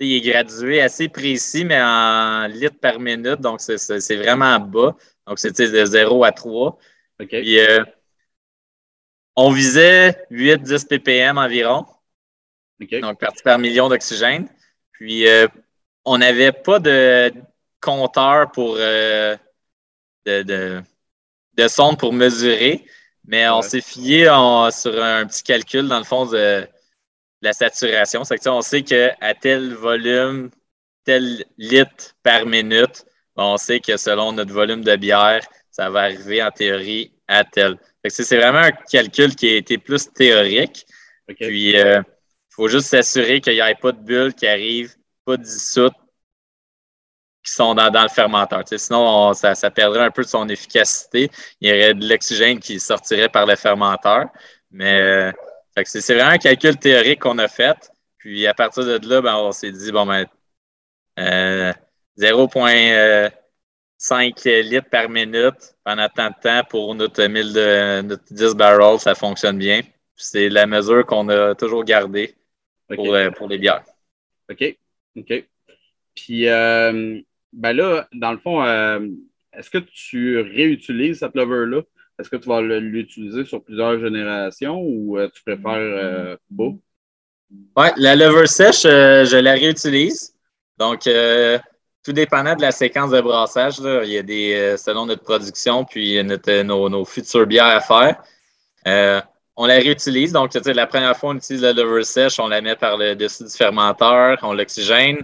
il 0.00 0.16
est 0.16 0.20
gradué 0.20 0.80
assez 0.80 1.08
précis, 1.08 1.64
mais 1.64 1.80
en 1.82 2.46
litres 2.46 2.78
par 2.80 3.00
minute, 3.00 3.40
donc 3.40 3.60
c'est 3.60 4.16
vraiment 4.16 4.58
bas. 4.60 4.94
Donc, 5.26 5.38
c'était 5.38 5.70
de 5.70 5.84
0 5.84 6.24
à 6.24 6.32
3. 6.32 6.78
OK. 7.20 7.36
On 9.36 9.50
visait 9.50 10.26
8-10 10.30 10.86
ppm 10.86 11.38
environ. 11.38 11.86
Donc, 12.80 13.20
parti 13.20 13.42
par 13.42 13.58
million 13.58 13.88
d'oxygène. 13.88 14.48
Puis, 14.92 15.28
euh, 15.28 15.46
on 16.04 16.18
n'avait 16.18 16.52
pas 16.52 16.78
de 16.78 17.32
compteur 17.80 18.50
pour 18.52 18.76
euh, 18.78 19.36
de, 20.24 20.82
de, 21.54 21.68
sonde 21.68 21.98
pour 21.98 22.12
mesurer, 22.12 22.84
mais 23.24 23.48
on 23.48 23.62
s'est 23.62 23.80
fié 23.80 24.24
sur 24.24 25.02
un 25.02 25.26
petit 25.26 25.42
calcul, 25.42 25.88
dans 25.88 25.98
le 25.98 26.04
fond, 26.04 26.26
de, 26.26 26.66
la 27.42 27.52
saturation. 27.52 28.24
C'est 28.24 28.38
que, 28.38 28.48
on 28.48 28.60
sait 28.60 28.82
qu'à 28.82 29.34
tel 29.34 29.74
volume, 29.74 30.50
tel 31.04 31.44
litre 31.58 32.14
par 32.22 32.46
minute, 32.46 33.04
on 33.36 33.56
sait 33.56 33.80
que 33.80 33.96
selon 33.96 34.32
notre 34.32 34.52
volume 34.52 34.82
de 34.82 34.96
bière, 34.96 35.40
ça 35.70 35.88
va 35.90 36.00
arriver 36.02 36.42
en 36.42 36.50
théorie 36.50 37.12
à 37.28 37.44
tel. 37.44 37.78
C'est 38.08 38.36
vraiment 38.36 38.60
un 38.60 38.70
calcul 38.70 39.34
qui 39.34 39.48
a 39.48 39.56
été 39.56 39.78
plus 39.78 40.10
théorique. 40.12 40.86
Puis, 41.26 41.70
il 41.70 41.76
euh, 41.76 42.02
faut 42.48 42.68
juste 42.68 42.88
s'assurer 42.88 43.40
qu'il 43.40 43.52
n'y 43.52 43.60
ait 43.60 43.74
pas 43.74 43.92
de 43.92 44.00
bulles 44.00 44.34
qui 44.34 44.46
arrivent, 44.46 44.94
pas 45.24 45.36
dissoutes, 45.36 45.92
qui 47.44 47.52
sont 47.52 47.74
dans, 47.74 48.02
le 48.02 48.08
fermenteur. 48.08 48.62
sinon, 48.66 49.32
ça, 49.34 49.70
perdrait 49.70 50.04
un 50.04 50.10
peu 50.10 50.22
de 50.22 50.28
son 50.28 50.48
efficacité. 50.48 51.30
Il 51.60 51.68
y 51.68 51.72
aurait 51.72 51.94
de 51.94 52.08
l'oxygène 52.08 52.58
qui 52.58 52.80
sortirait 52.80 53.28
par 53.28 53.46
le 53.46 53.56
fermenteur. 53.56 54.26
Mais 54.70 55.00
euh, 55.00 55.32
c'est 55.84 56.14
vraiment 56.14 56.32
un 56.32 56.38
calcul 56.38 56.76
théorique 56.76 57.20
qu'on 57.20 57.38
a 57.38 57.48
fait. 57.48 57.90
Puis 58.18 58.46
à 58.46 58.54
partir 58.54 58.84
de 58.84 59.08
là, 59.08 59.20
ben, 59.22 59.36
on 59.36 59.52
s'est 59.52 59.72
dit, 59.72 59.92
bon, 59.92 60.06
ben, 60.06 60.26
0.5 62.18 63.30
5 64.00 64.44
litres 64.44 64.88
par 64.88 65.10
minute 65.10 65.76
pendant 65.84 66.08
tant 66.08 66.30
de 66.30 66.34
temps 66.42 66.62
pour 66.70 66.94
notre, 66.94 67.22
1000 67.22 67.52
de, 67.52 68.00
notre 68.00 68.32
10 68.32 68.54
barrels, 68.54 68.98
ça 68.98 69.14
fonctionne 69.14 69.58
bien. 69.58 69.82
C'est 70.16 70.48
la 70.48 70.66
mesure 70.66 71.04
qu'on 71.04 71.28
a 71.28 71.54
toujours 71.54 71.84
gardée 71.84 72.34
pour, 72.88 73.14
euh, 73.14 73.30
pour, 73.30 73.46
les 73.46 73.58
bières. 73.58 73.84
OK. 74.50 74.74
OK. 75.18 75.44
Puis, 76.14 76.48
euh, 76.48 77.20
ben 77.52 77.72
là, 77.74 78.08
dans 78.14 78.32
le 78.32 78.38
fond, 78.38 78.64
euh, 78.64 79.06
est-ce 79.52 79.68
que 79.68 79.78
tu 79.78 80.40
réutilises 80.40 81.18
cette 81.18 81.34
lever-là? 81.34 81.82
Est-ce 82.18 82.30
que 82.30 82.36
tu 82.36 82.48
vas 82.48 82.62
l'utiliser 82.62 83.44
sur 83.44 83.62
plusieurs 83.62 84.00
générations 84.00 84.80
ou 84.80 85.18
tu 85.34 85.42
préfères 85.42 86.38
pas? 86.56 86.72
Oui, 87.76 87.86
la 87.96 88.16
lever 88.16 88.46
sèche, 88.46 88.82
je 88.82 89.36
la 89.36 89.52
réutilise. 89.52 90.34
Donc, 90.78 91.06
tout 92.02 92.12
dépendant 92.12 92.54
de 92.54 92.62
la 92.62 92.72
séquence 92.72 93.10
de 93.10 93.20
brassage, 93.20 93.78
il 93.78 94.10
y 94.10 94.18
a 94.18 94.22
des, 94.22 94.54
euh, 94.54 94.76
selon 94.76 95.06
notre 95.06 95.22
production, 95.22 95.84
puis 95.84 96.22
notre, 96.24 96.62
nos, 96.62 96.88
nos, 96.88 97.04
futures 97.04 97.46
bières 97.46 97.66
à 97.66 97.80
faire. 97.80 98.22
Euh, 98.86 99.20
on 99.56 99.66
la 99.66 99.74
réutilise. 99.74 100.32
Donc, 100.32 100.54
la 100.54 100.86
première 100.86 101.16
fois, 101.16 101.30
on 101.30 101.36
utilise 101.36 101.62
la 101.62 101.72
lever 101.72 102.04
sèche, 102.04 102.38
on 102.38 102.48
la 102.48 102.62
met 102.62 102.76
par 102.76 102.96
le 102.96 103.14
dessus 103.14 103.44
du 103.44 103.50
fermenteur, 103.50 104.38
on 104.42 104.54
l'oxygène. 104.54 105.18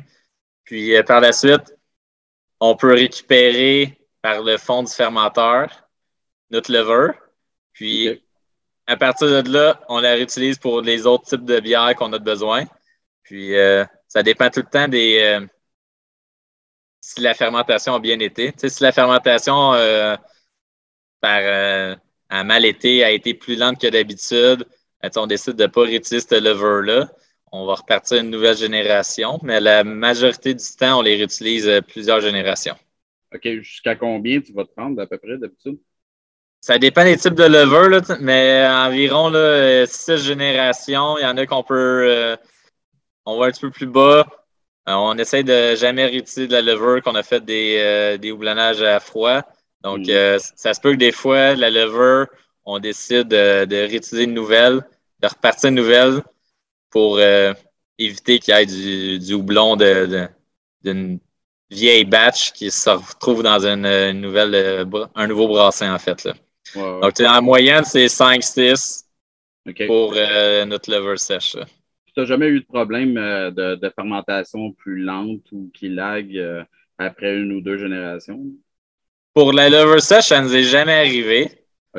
Puis 0.64 0.95
euh, 0.95 1.02
par 1.02 1.21
la 1.21 1.33
suite, 1.33 1.75
on 2.61 2.76
peut 2.76 2.92
récupérer 2.92 3.99
par 4.21 4.42
le 4.42 4.59
fond 4.59 4.83
du 4.83 4.92
fermenteur 4.92 5.68
notre 6.50 6.71
lever. 6.71 7.12
Puis 7.73 8.23
à 8.87 8.97
partir 8.97 9.42
de 9.42 9.50
là, 9.50 9.80
on 9.88 10.00
la 10.00 10.12
réutilise 10.12 10.59
pour 10.59 10.83
les 10.83 11.06
autres 11.06 11.25
types 11.25 11.45
de 11.45 11.61
bières 11.61 11.95
qu'on 11.97 12.12
a 12.12 12.18
besoin. 12.18 12.64
Puis 13.23 13.52
ça 14.09 14.23
dépend 14.23 14.50
tout 14.50 14.61
le 14.61 14.71
temps 14.71 14.88
des, 14.88 15.40
si 17.00 17.21
la 17.21 17.35
fermentation 17.35 17.95
a 17.95 18.00
bien 18.00 18.19
été. 18.19 18.53
si 18.57 18.83
la 18.83 18.93
fermentation 18.93 19.75
euh, 19.75 20.17
par, 21.21 21.41
euh, 21.41 21.95
a 22.29 22.45
mal 22.45 22.65
été, 22.65 23.05
a 23.05 23.11
été 23.11 23.35
plus 23.35 23.57
lente 23.57 23.81
que 23.81 23.87
d'habitude, 23.87 24.67
on 25.17 25.26
décide 25.26 25.55
de 25.55 25.62
ne 25.62 25.69
pas 25.69 25.83
réutiliser 25.83 26.26
ce 26.29 26.41
lever-là. 26.41 27.09
On 27.53 27.65
va 27.65 27.75
repartir 27.75 28.19
une 28.21 28.31
nouvelle 28.31 28.57
génération, 28.57 29.38
mais 29.43 29.61
la 29.61 29.85
majorité 29.85 30.53
du 30.53 30.65
temps, 30.76 30.99
on 30.99 31.03
les 31.03 31.15
réutilise 31.15 31.69
euh, 31.69 31.81
plusieurs 31.81 32.21
générations. 32.21 32.75
OK. 33.33 33.49
Jusqu'à 33.61 33.95
combien 33.95 34.41
tu 34.41 34.53
vas 34.53 34.65
te 34.65 34.73
prendre 34.73 35.00
à 35.00 35.07
peu 35.07 35.17
près 35.19 35.38
d'habitude? 35.38 35.79
Ça 36.61 36.79
dépend 36.79 37.05
des 37.05 37.17
types 37.17 37.35
de 37.35 37.45
lever, 37.45 38.00
mais 38.21 38.67
environ 38.67 39.29
là, 39.29 39.87
six 39.87 40.17
générations. 40.17 41.17
Il 41.19 41.23
y 41.23 41.26
en 41.26 41.37
a 41.37 41.47
qu'on 41.47 41.62
peut. 41.62 42.37
on 43.25 43.38
va 43.38 43.47
un 43.47 43.50
petit 43.50 43.61
peu 43.61 43.71
plus 43.71 43.87
bas. 43.87 44.26
Euh, 44.88 44.93
on 44.95 45.19
essaie 45.19 45.43
de 45.43 45.75
jamais 45.75 46.07
réutiliser 46.07 46.47
de 46.47 46.52
la 46.52 46.62
lever 46.62 47.00
qu'on 47.00 47.16
a 47.16 47.25
fait 47.25 47.45
des, 47.45 47.76
euh, 47.81 48.19
des 48.19 48.31
houblonnages 48.31 48.83
à 48.83 49.00
froid. 49.00 49.43
Donc, 49.83 50.07
mm. 50.07 50.11
euh, 50.11 50.38
ça 50.55 50.75
se 50.75 50.81
peut 50.81 50.93
que 50.93 50.97
des 50.97 51.12
fois, 51.12 51.55
la 51.57 51.71
lever, 51.71 52.25
on 52.64 52.78
décide 52.78 53.28
de, 53.28 53.88
réutiliser 53.88 54.25
une 54.25 54.35
nouvelle, 54.35 54.83
de 55.21 55.26
repartir 55.28 55.71
une 55.71 55.76
nouvelle 55.76 56.23
pour 56.90 57.21
éviter 57.99 58.38
qu'il 58.38 58.55
y 58.55 58.59
ait 58.59 58.66
du, 58.66 59.19
du 59.19 59.35
houblon 59.35 59.76
d'une 59.76 61.19
vieille 61.71 62.05
batch 62.05 62.52
qui 62.52 62.71
se 62.71 62.90
retrouve 62.90 63.43
dans 63.43 63.66
une, 63.66 64.21
nouvelle, 64.21 64.87
un 65.14 65.26
nouveau 65.26 65.49
brassin, 65.49 65.95
en 65.95 65.99
fait. 65.99 66.25
Là. 66.25 66.35
Donc, 66.75 67.21
en 67.21 67.43
moyenne, 67.43 67.85
c'est 67.85 68.07
5-6 68.07 69.05
pour 69.87 70.14
notre 70.66 70.90
lever 70.90 71.19
sèche 71.19 71.57
tu 72.16 72.23
n'as 72.23 72.26
jamais 72.26 72.46
eu 72.46 72.61
de 72.61 72.66
problème 72.66 73.18
euh, 73.18 73.50
de, 73.50 73.90
fermentation 73.94 74.73
plus 74.73 75.02
lente 75.02 75.52
ou 75.52 75.70
qui 75.75 75.90
lag 75.90 76.35
euh, 76.37 76.64
après 76.96 77.37
une 77.37 77.52
ou 77.52 77.61
deux 77.61 77.76
générations? 77.76 78.40
Pour 79.35 79.52
la 79.52 79.68
lever 79.68 80.00
sèche, 80.00 80.28
ça 80.28 80.40
ne 80.40 80.46
nous 80.46 80.56
est 80.56 80.62
jamais 80.62 80.94
arrivé. 80.94 81.50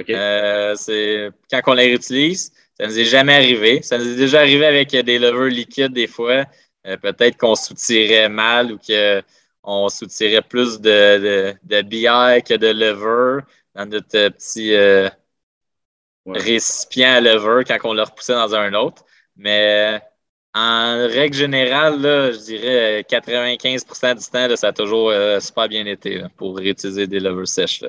Euh, 0.10 0.74
c'est 0.76 1.30
quand 1.52 1.62
on 1.68 1.74
la 1.74 1.84
réutilise, 1.84 2.52
ça 2.76 2.88
ne 2.88 2.92
nous 2.92 3.00
est 3.00 3.06
jamais 3.06 3.36
arrivé. 3.36 3.84
Ça 3.84 4.00
nous 4.00 4.08
est 4.08 4.16
déjà 4.16 4.40
arrivé 4.40 4.66
avec 4.66 4.90
des 4.90 5.20
levers 5.20 5.50
liquides 5.50 5.94
des 5.94 6.08
fois. 6.08 6.46
Peut-être 6.84 7.38
qu'on 7.38 7.56
soutirait 7.56 8.30
mal 8.30 8.72
ou 8.72 8.80
qu'on 8.80 9.90
soutirait 9.90 10.42
plus 10.42 10.80
de, 10.80 11.54
de, 11.64 11.82
bière 11.82 12.42
que 12.44 12.54
de 12.54 12.68
lever 12.68 13.44
dans 13.76 13.86
notre 13.86 14.30
petit 14.30 14.74
récipient 16.26 17.16
à 17.16 17.22
lever 17.22 17.66
quand 17.66 17.78
on 17.84 17.94
l'a 17.94 18.06
repoussé 18.06 18.34
dans 18.34 18.56
un 18.56 18.74
autre. 18.74 19.04
Mais 19.38 20.02
en 20.54 21.08
règle 21.08 21.36
générale, 21.36 22.00
je 22.34 22.46
dirais 22.46 23.06
95% 23.08 24.16
du 24.16 24.26
temps, 24.26 24.56
ça 24.56 24.70
a 24.70 24.74
toujours 24.74 25.10
euh, 25.10 25.40
super 25.40 25.68
bien 25.70 25.86
été 25.86 26.24
pour 26.36 26.58
réutiliser 26.58 27.08
des 27.08 27.20
levers 27.20 27.48
sèches. 27.48 27.84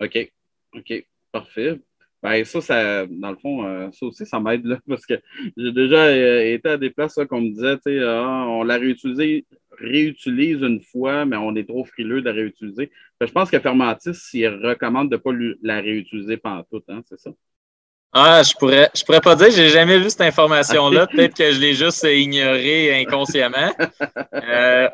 OK. 0.00 0.32
OK. 0.74 1.06
Parfait. 1.32 1.80
Ben, 2.22 2.44
ça, 2.44 2.60
ça, 2.60 3.06
dans 3.06 3.30
le 3.30 3.36
fond, 3.36 3.64
euh, 3.64 3.90
ça 3.92 4.06
aussi, 4.06 4.26
ça 4.26 4.40
m'aide 4.40 4.64
là, 4.66 4.78
parce 4.88 5.06
que 5.06 5.14
j'ai 5.56 5.72
déjà 5.72 6.04
euh, 6.06 6.52
été 6.52 6.68
à 6.68 6.76
des 6.76 6.90
places 6.90 7.18
qu'on 7.28 7.40
me 7.40 7.50
disait, 7.50 7.76
tu 7.76 7.82
sais, 7.84 8.04
ah, 8.04 8.44
on 8.46 8.62
la 8.62 8.76
réutilise, 8.76 10.62
une 10.62 10.80
fois, 10.80 11.24
mais 11.24 11.36
on 11.36 11.54
est 11.56 11.66
trop 11.66 11.84
frileux 11.84 12.20
de 12.20 12.26
la 12.26 12.32
réutiliser. 12.32 12.90
je 13.20 13.32
pense 13.32 13.50
que 13.50 13.58
Fermentis, 13.58 14.18
il 14.34 14.48
recommande 14.48 15.10
de 15.10 15.16
ne 15.16 15.20
pas 15.20 15.30
la 15.62 15.80
réutiliser 15.80 16.36
pendant 16.36 16.62
tout, 16.64 16.82
hein, 16.88 17.02
c'est 17.08 17.18
ça? 17.18 17.30
Ah, 18.12 18.42
je 18.42 18.54
pourrais, 18.54 18.90
je 18.94 19.04
pourrais 19.04 19.20
pas 19.20 19.36
dire, 19.36 19.50
j'ai 19.50 19.68
jamais 19.68 19.98
vu 19.98 20.10
cette 20.10 20.22
information-là. 20.22 21.06
Peut-être 21.12 21.36
que 21.36 21.52
je 21.52 21.60
l'ai 21.60 21.74
juste 21.74 22.02
ignorée 22.02 23.00
inconsciemment. 23.00 23.72
Euh, 24.34 24.88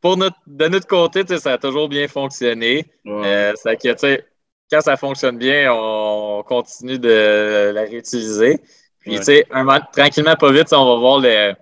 pour 0.00 0.16
notre, 0.16 0.36
de 0.46 0.68
notre 0.68 0.86
côté, 0.86 1.24
ça 1.38 1.52
a 1.52 1.58
toujours 1.58 1.88
bien 1.88 2.08
fonctionné. 2.08 2.90
Euh, 3.06 3.52
que, 3.64 4.22
quand 4.70 4.80
ça 4.80 4.96
fonctionne 4.96 5.36
bien, 5.36 5.72
on 5.72 6.42
continue 6.46 6.98
de 6.98 7.72
la 7.74 7.82
réutiliser. 7.82 8.58
Puis, 9.00 9.16
tu 9.16 9.24
sais, 9.24 9.46
tranquillement, 9.92 10.36
pas 10.36 10.52
vite, 10.52 10.72
on 10.72 10.84
va 10.84 10.96
voir 10.98 11.18
les, 11.20 11.52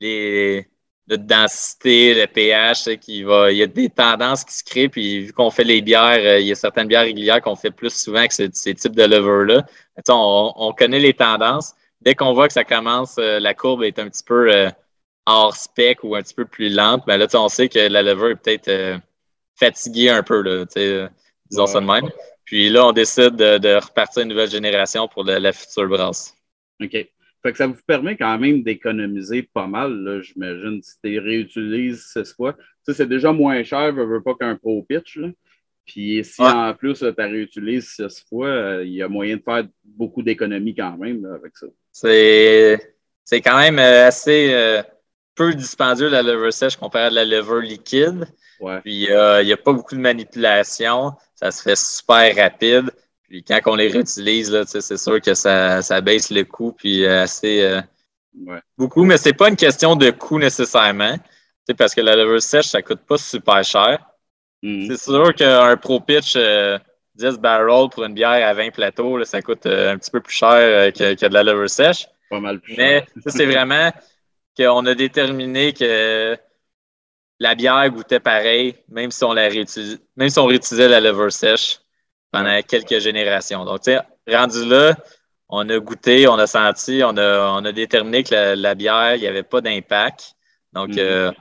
les, 0.00 0.68
de 1.10 1.16
densité, 1.16 2.14
le 2.14 2.26
pH, 2.28 2.96
qui 3.00 3.24
va, 3.24 3.50
il 3.50 3.58
y 3.58 3.62
a 3.64 3.66
des 3.66 3.90
tendances 3.90 4.44
qui 4.44 4.54
se 4.54 4.62
créent, 4.62 4.88
puis 4.88 5.26
vu 5.26 5.32
qu'on 5.32 5.50
fait 5.50 5.64
les 5.64 5.82
bières, 5.82 6.20
euh, 6.20 6.38
il 6.38 6.46
y 6.46 6.52
a 6.52 6.54
certaines 6.54 6.86
bières 6.86 7.02
régulières 7.02 7.42
qu'on 7.42 7.56
fait 7.56 7.72
plus 7.72 7.92
souvent 7.92 8.24
que 8.28 8.32
ces, 8.32 8.48
types 8.74 8.94
de 8.94 9.02
levers-là. 9.02 9.66
On, 10.08 10.52
on, 10.54 10.72
connaît 10.72 11.00
les 11.00 11.12
tendances. 11.12 11.74
Dès 12.00 12.14
qu'on 12.14 12.32
voit 12.32 12.46
que 12.46 12.52
ça 12.52 12.62
commence, 12.62 13.16
euh, 13.18 13.40
la 13.40 13.54
courbe 13.54 13.82
est 13.82 13.98
un 13.98 14.08
petit 14.08 14.22
peu 14.22 14.54
euh, 14.54 14.70
hors 15.26 15.56
spec 15.56 16.04
ou 16.04 16.14
un 16.14 16.22
petit 16.22 16.34
peu 16.34 16.44
plus 16.44 16.72
lente, 16.72 17.02
ben 17.08 17.16
là, 17.16 17.26
on 17.34 17.48
sait 17.48 17.68
que 17.68 17.80
la 17.80 18.02
lever 18.02 18.30
est 18.30 18.36
peut-être 18.36 19.00
fatiguée 19.58 20.10
un 20.10 20.22
peu, 20.22 20.42
là, 20.42 20.64
disons 21.50 21.66
ça 21.66 21.80
de 21.80 21.86
même. 21.86 22.08
Puis 22.44 22.70
là, 22.70 22.86
on 22.86 22.92
décide 22.92 23.34
de, 23.34 23.74
repartir 23.76 24.22
une 24.22 24.28
nouvelle 24.28 24.50
génération 24.50 25.08
pour 25.08 25.24
la, 25.24 25.40
la 25.40 25.52
future 25.52 25.88
brasse. 25.88 26.36
OK. 26.80 26.96
Fait 27.42 27.52
que 27.52 27.58
ça 27.58 27.66
vous 27.66 27.80
permet 27.86 28.16
quand 28.16 28.38
même 28.38 28.62
d'économiser 28.62 29.42
pas 29.42 29.66
mal, 29.66 30.20
j'imagine, 30.22 30.82
si 30.82 30.96
tu 31.02 31.18
réutilises 31.18 32.04
six 32.12 32.34
fois. 32.34 32.54
Ça, 32.82 32.92
c'est 32.92 33.08
déjà 33.08 33.32
moins 33.32 33.62
cher, 33.62 33.94
je 33.96 34.00
veux 34.02 34.22
pas 34.22 34.34
qu'un 34.34 34.56
pro 34.56 34.82
pitch. 34.82 35.16
Là. 35.16 35.28
Puis 35.86 36.22
si 36.24 36.42
en 36.42 36.72
plus 36.74 36.98
tu 36.98 37.14
réutilises 37.16 37.88
six 37.96 38.24
fois, 38.28 38.46
euh, 38.46 38.84
il 38.84 38.92
y 38.92 39.02
a 39.02 39.08
moyen 39.08 39.36
de 39.36 39.42
faire 39.42 39.64
beaucoup 39.84 40.22
d'économies 40.22 40.74
quand 40.74 40.96
même 40.96 41.24
avec 41.24 41.56
ça. 41.56 41.66
C'est, 41.90 42.94
c'est 43.24 43.40
quand 43.40 43.58
même 43.58 43.78
euh, 43.78 44.06
assez 44.06 44.52
euh, 44.52 44.82
peu 45.34 45.52
dispendieux 45.54 46.08
la 46.08 46.22
lever 46.22 46.52
sèche 46.52 46.76
comparé 46.76 47.06
à 47.06 47.10
la 47.10 47.24
lever 47.24 47.66
liquide. 47.66 48.26
Ouais. 48.60 48.80
Puis 48.82 49.08
il 49.08 49.44
n'y 49.44 49.52
a 49.52 49.56
pas 49.56 49.72
beaucoup 49.72 49.96
de 49.96 50.00
manipulation. 50.00 51.12
Ça 51.34 51.50
se 51.50 51.62
fait 51.62 51.76
super 51.76 52.36
rapide. 52.36 52.90
Puis 53.30 53.44
quand 53.44 53.60
on 53.66 53.76
les 53.76 53.86
réutilise, 53.86 54.64
c'est 54.66 54.96
sûr 54.96 55.20
que 55.20 55.34
ça, 55.34 56.00
baisse 56.00 56.30
le 56.30 56.42
coût, 56.42 56.72
puis 56.72 57.04
euh, 57.04 57.22
assez 57.22 57.62
euh, 57.62 57.80
beaucoup. 58.76 59.04
Mais 59.04 59.18
c'est 59.18 59.32
pas 59.32 59.48
une 59.48 59.56
question 59.56 59.94
de 59.94 60.10
coût 60.10 60.40
nécessairement. 60.40 61.16
Parce 61.78 61.94
que 61.94 62.00
la 62.00 62.16
lever 62.16 62.40
sèche, 62.40 62.66
ça 62.66 62.82
coûte 62.82 63.02
pas 63.06 63.16
super 63.16 63.62
cher. 63.62 64.04
Mm-hmm. 64.64 64.88
C'est 64.88 65.00
sûr 65.00 65.34
qu'un 65.36 65.76
Pro 65.76 66.00
Pitch 66.00 66.32
10 66.32 66.38
euh, 66.38 66.78
barrels 67.38 67.88
pour 67.90 68.02
une 68.02 68.14
bière 68.14 68.44
à 68.44 68.52
20 68.52 68.72
plateaux, 68.72 69.22
ça 69.24 69.40
coûte 69.40 69.66
un 69.66 69.96
petit 69.96 70.10
peu 70.10 70.20
plus 70.20 70.34
cher 70.34 70.92
que, 70.92 71.28
de 71.28 71.32
la 71.32 71.44
lever 71.44 71.68
sèche. 71.68 72.08
Pas 72.30 72.40
mal 72.40 72.58
plus 72.58 72.74
Mais 72.76 73.06
c'est 73.26 73.46
vraiment 73.46 73.92
qu'on 74.56 74.84
a 74.86 74.94
déterminé 74.96 75.72
que 75.72 76.36
la 77.38 77.54
bière 77.54 77.88
goûtait 77.90 78.18
pareil, 78.18 78.74
même 78.88 79.12
si 79.12 79.22
on 79.22 79.32
la 79.32 79.46
réutilisait, 79.46 79.98
même 80.16 80.30
si 80.30 80.38
on 80.40 80.46
réutilisait 80.46 80.88
la 80.88 80.98
lever 80.98 81.30
sèche 81.30 81.79
pendant 82.30 82.60
quelques 82.62 82.98
générations. 82.98 83.64
Donc, 83.64 83.82
tu 83.82 83.92
sais, 83.92 84.00
rendu 84.28 84.64
là, 84.64 84.96
on 85.48 85.68
a 85.68 85.78
goûté, 85.78 86.28
on 86.28 86.38
a 86.38 86.46
senti, 86.46 87.02
on 87.04 87.16
a, 87.16 87.50
on 87.60 87.64
a 87.64 87.72
déterminé 87.72 88.22
que 88.22 88.54
la, 88.54 88.74
bière, 88.74 89.16
il 89.16 89.20
n'y 89.20 89.26
avait 89.26 89.42
pas 89.42 89.60
d'impact. 89.60 90.34
Donc, 90.72 90.90
mm-hmm. 90.90 91.00
euh, 91.00 91.32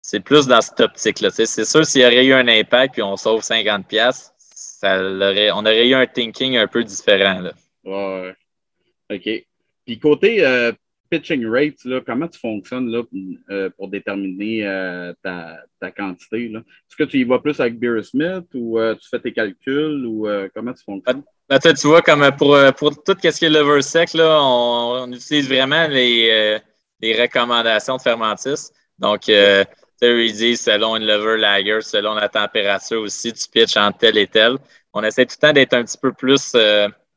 c'est 0.00 0.20
plus 0.20 0.46
dans 0.46 0.60
cette 0.60 0.78
optique-là. 0.80 1.30
C'est 1.30 1.64
sûr, 1.64 1.84
s'il 1.84 2.02
y 2.02 2.06
aurait 2.06 2.24
eu 2.24 2.32
un 2.32 2.46
impact 2.46 2.94
puis 2.94 3.02
on 3.02 3.16
sauve 3.16 3.42
50 3.42 3.88
pièces, 3.88 4.32
ça 4.38 5.02
aurait, 5.02 5.50
on 5.50 5.60
aurait 5.60 5.88
eu 5.88 5.94
un 5.94 6.06
thinking 6.06 6.56
un 6.56 6.68
peu 6.68 6.84
différent. 6.84 7.40
Là. 7.40 7.52
Ouais. 7.84 8.34
OK. 9.10 9.46
Puis 9.84 9.98
côté 9.98 10.46
euh, 10.46 10.72
pitching 11.16 11.46
rate, 11.46 11.84
là, 11.84 12.00
comment 12.04 12.28
tu 12.28 12.38
fonctionnes 12.38 12.90
là, 12.90 13.02
euh, 13.50 13.70
pour 13.76 13.88
déterminer 13.88 14.66
euh, 14.66 15.12
ta, 15.22 15.58
ta, 15.80 15.90
quantité? 15.90 16.52
Est-ce 16.52 16.96
que 16.96 17.04
tu 17.04 17.18
y 17.18 17.24
vas 17.24 17.38
plus 17.38 17.58
avec 17.60 17.78
Beer 17.78 18.02
Smith 18.02 18.44
ou 18.54 18.78
tu 19.00 19.08
fais 19.08 19.20
tes 19.20 19.32
calculs 19.32 20.04
ou 20.04 20.28
comment 20.54 20.72
tu 20.72 20.84
fonctionnes? 20.84 21.22
Ben 21.48 21.58
tu 21.58 21.86
vois, 21.86 22.02
comme 22.02 22.28
pour, 22.36 22.58
pour 22.76 22.90
tout 23.02 23.16
ce 23.22 23.38
qui 23.38 23.44
est 23.44 23.48
lever 23.48 23.82
sec, 23.82 24.14
là, 24.14 24.40
on, 24.42 25.12
utilise 25.12 25.48
vraiment 25.48 25.86
les, 25.86 26.58
les 27.00 27.22
recommandations 27.22 27.96
de 27.96 28.02
Fermentis. 28.02 28.70
Donc, 28.98 29.28
ils 29.28 30.32
disent 30.32 30.62
selon 30.62 30.96
une 30.96 31.06
lever 31.06 31.38
lager, 31.38 31.80
selon 31.82 32.14
la 32.14 32.28
température 32.28 33.00
aussi, 33.00 33.32
tu 33.32 33.48
pitches 33.48 33.76
en 33.76 33.92
tel 33.92 34.18
et 34.18 34.26
tel. 34.26 34.56
On 34.92 35.02
essaie 35.02 35.24
tout 35.24 35.36
le 35.40 35.46
temps 35.48 35.52
d'être 35.52 35.74
un 35.74 35.84
petit 35.84 35.98
peu 35.98 36.12
plus 36.12 36.52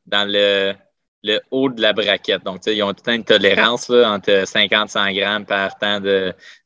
dans 0.05 0.27
le 0.27 0.73
le 1.23 1.39
haut 1.51 1.69
de 1.69 1.81
la 1.81 1.93
braquette. 1.93 2.43
Donc, 2.43 2.65
ils 2.67 2.81
ont 2.83 2.93
tout 2.93 3.09
une 3.09 3.23
tolérance 3.23 3.89
là, 3.89 4.11
entre 4.11 4.45
50 4.45 4.87
et 4.87 4.91
100 4.91 5.11
grammes 5.13 5.45
par 5.45 5.77
temps 5.77 6.01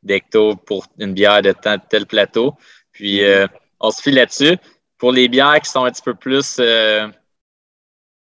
d'hecto 0.03 0.55
pour 0.55 0.86
une 1.00 1.13
bière 1.13 1.41
de 1.41 1.53
tel 1.89 2.05
plateau. 2.05 2.55
Puis, 2.91 3.19
mm-hmm. 3.19 3.24
euh, 3.24 3.48
on 3.79 3.91
se 3.91 4.01
fie 4.01 4.12
là-dessus. 4.12 4.57
Pour 4.98 5.12
les 5.12 5.27
bières 5.27 5.60
qui 5.60 5.69
sont 5.69 5.83
un 5.86 5.91
petit 5.91 6.03
peu 6.03 6.13
plus 6.13 6.57
euh, 6.60 7.07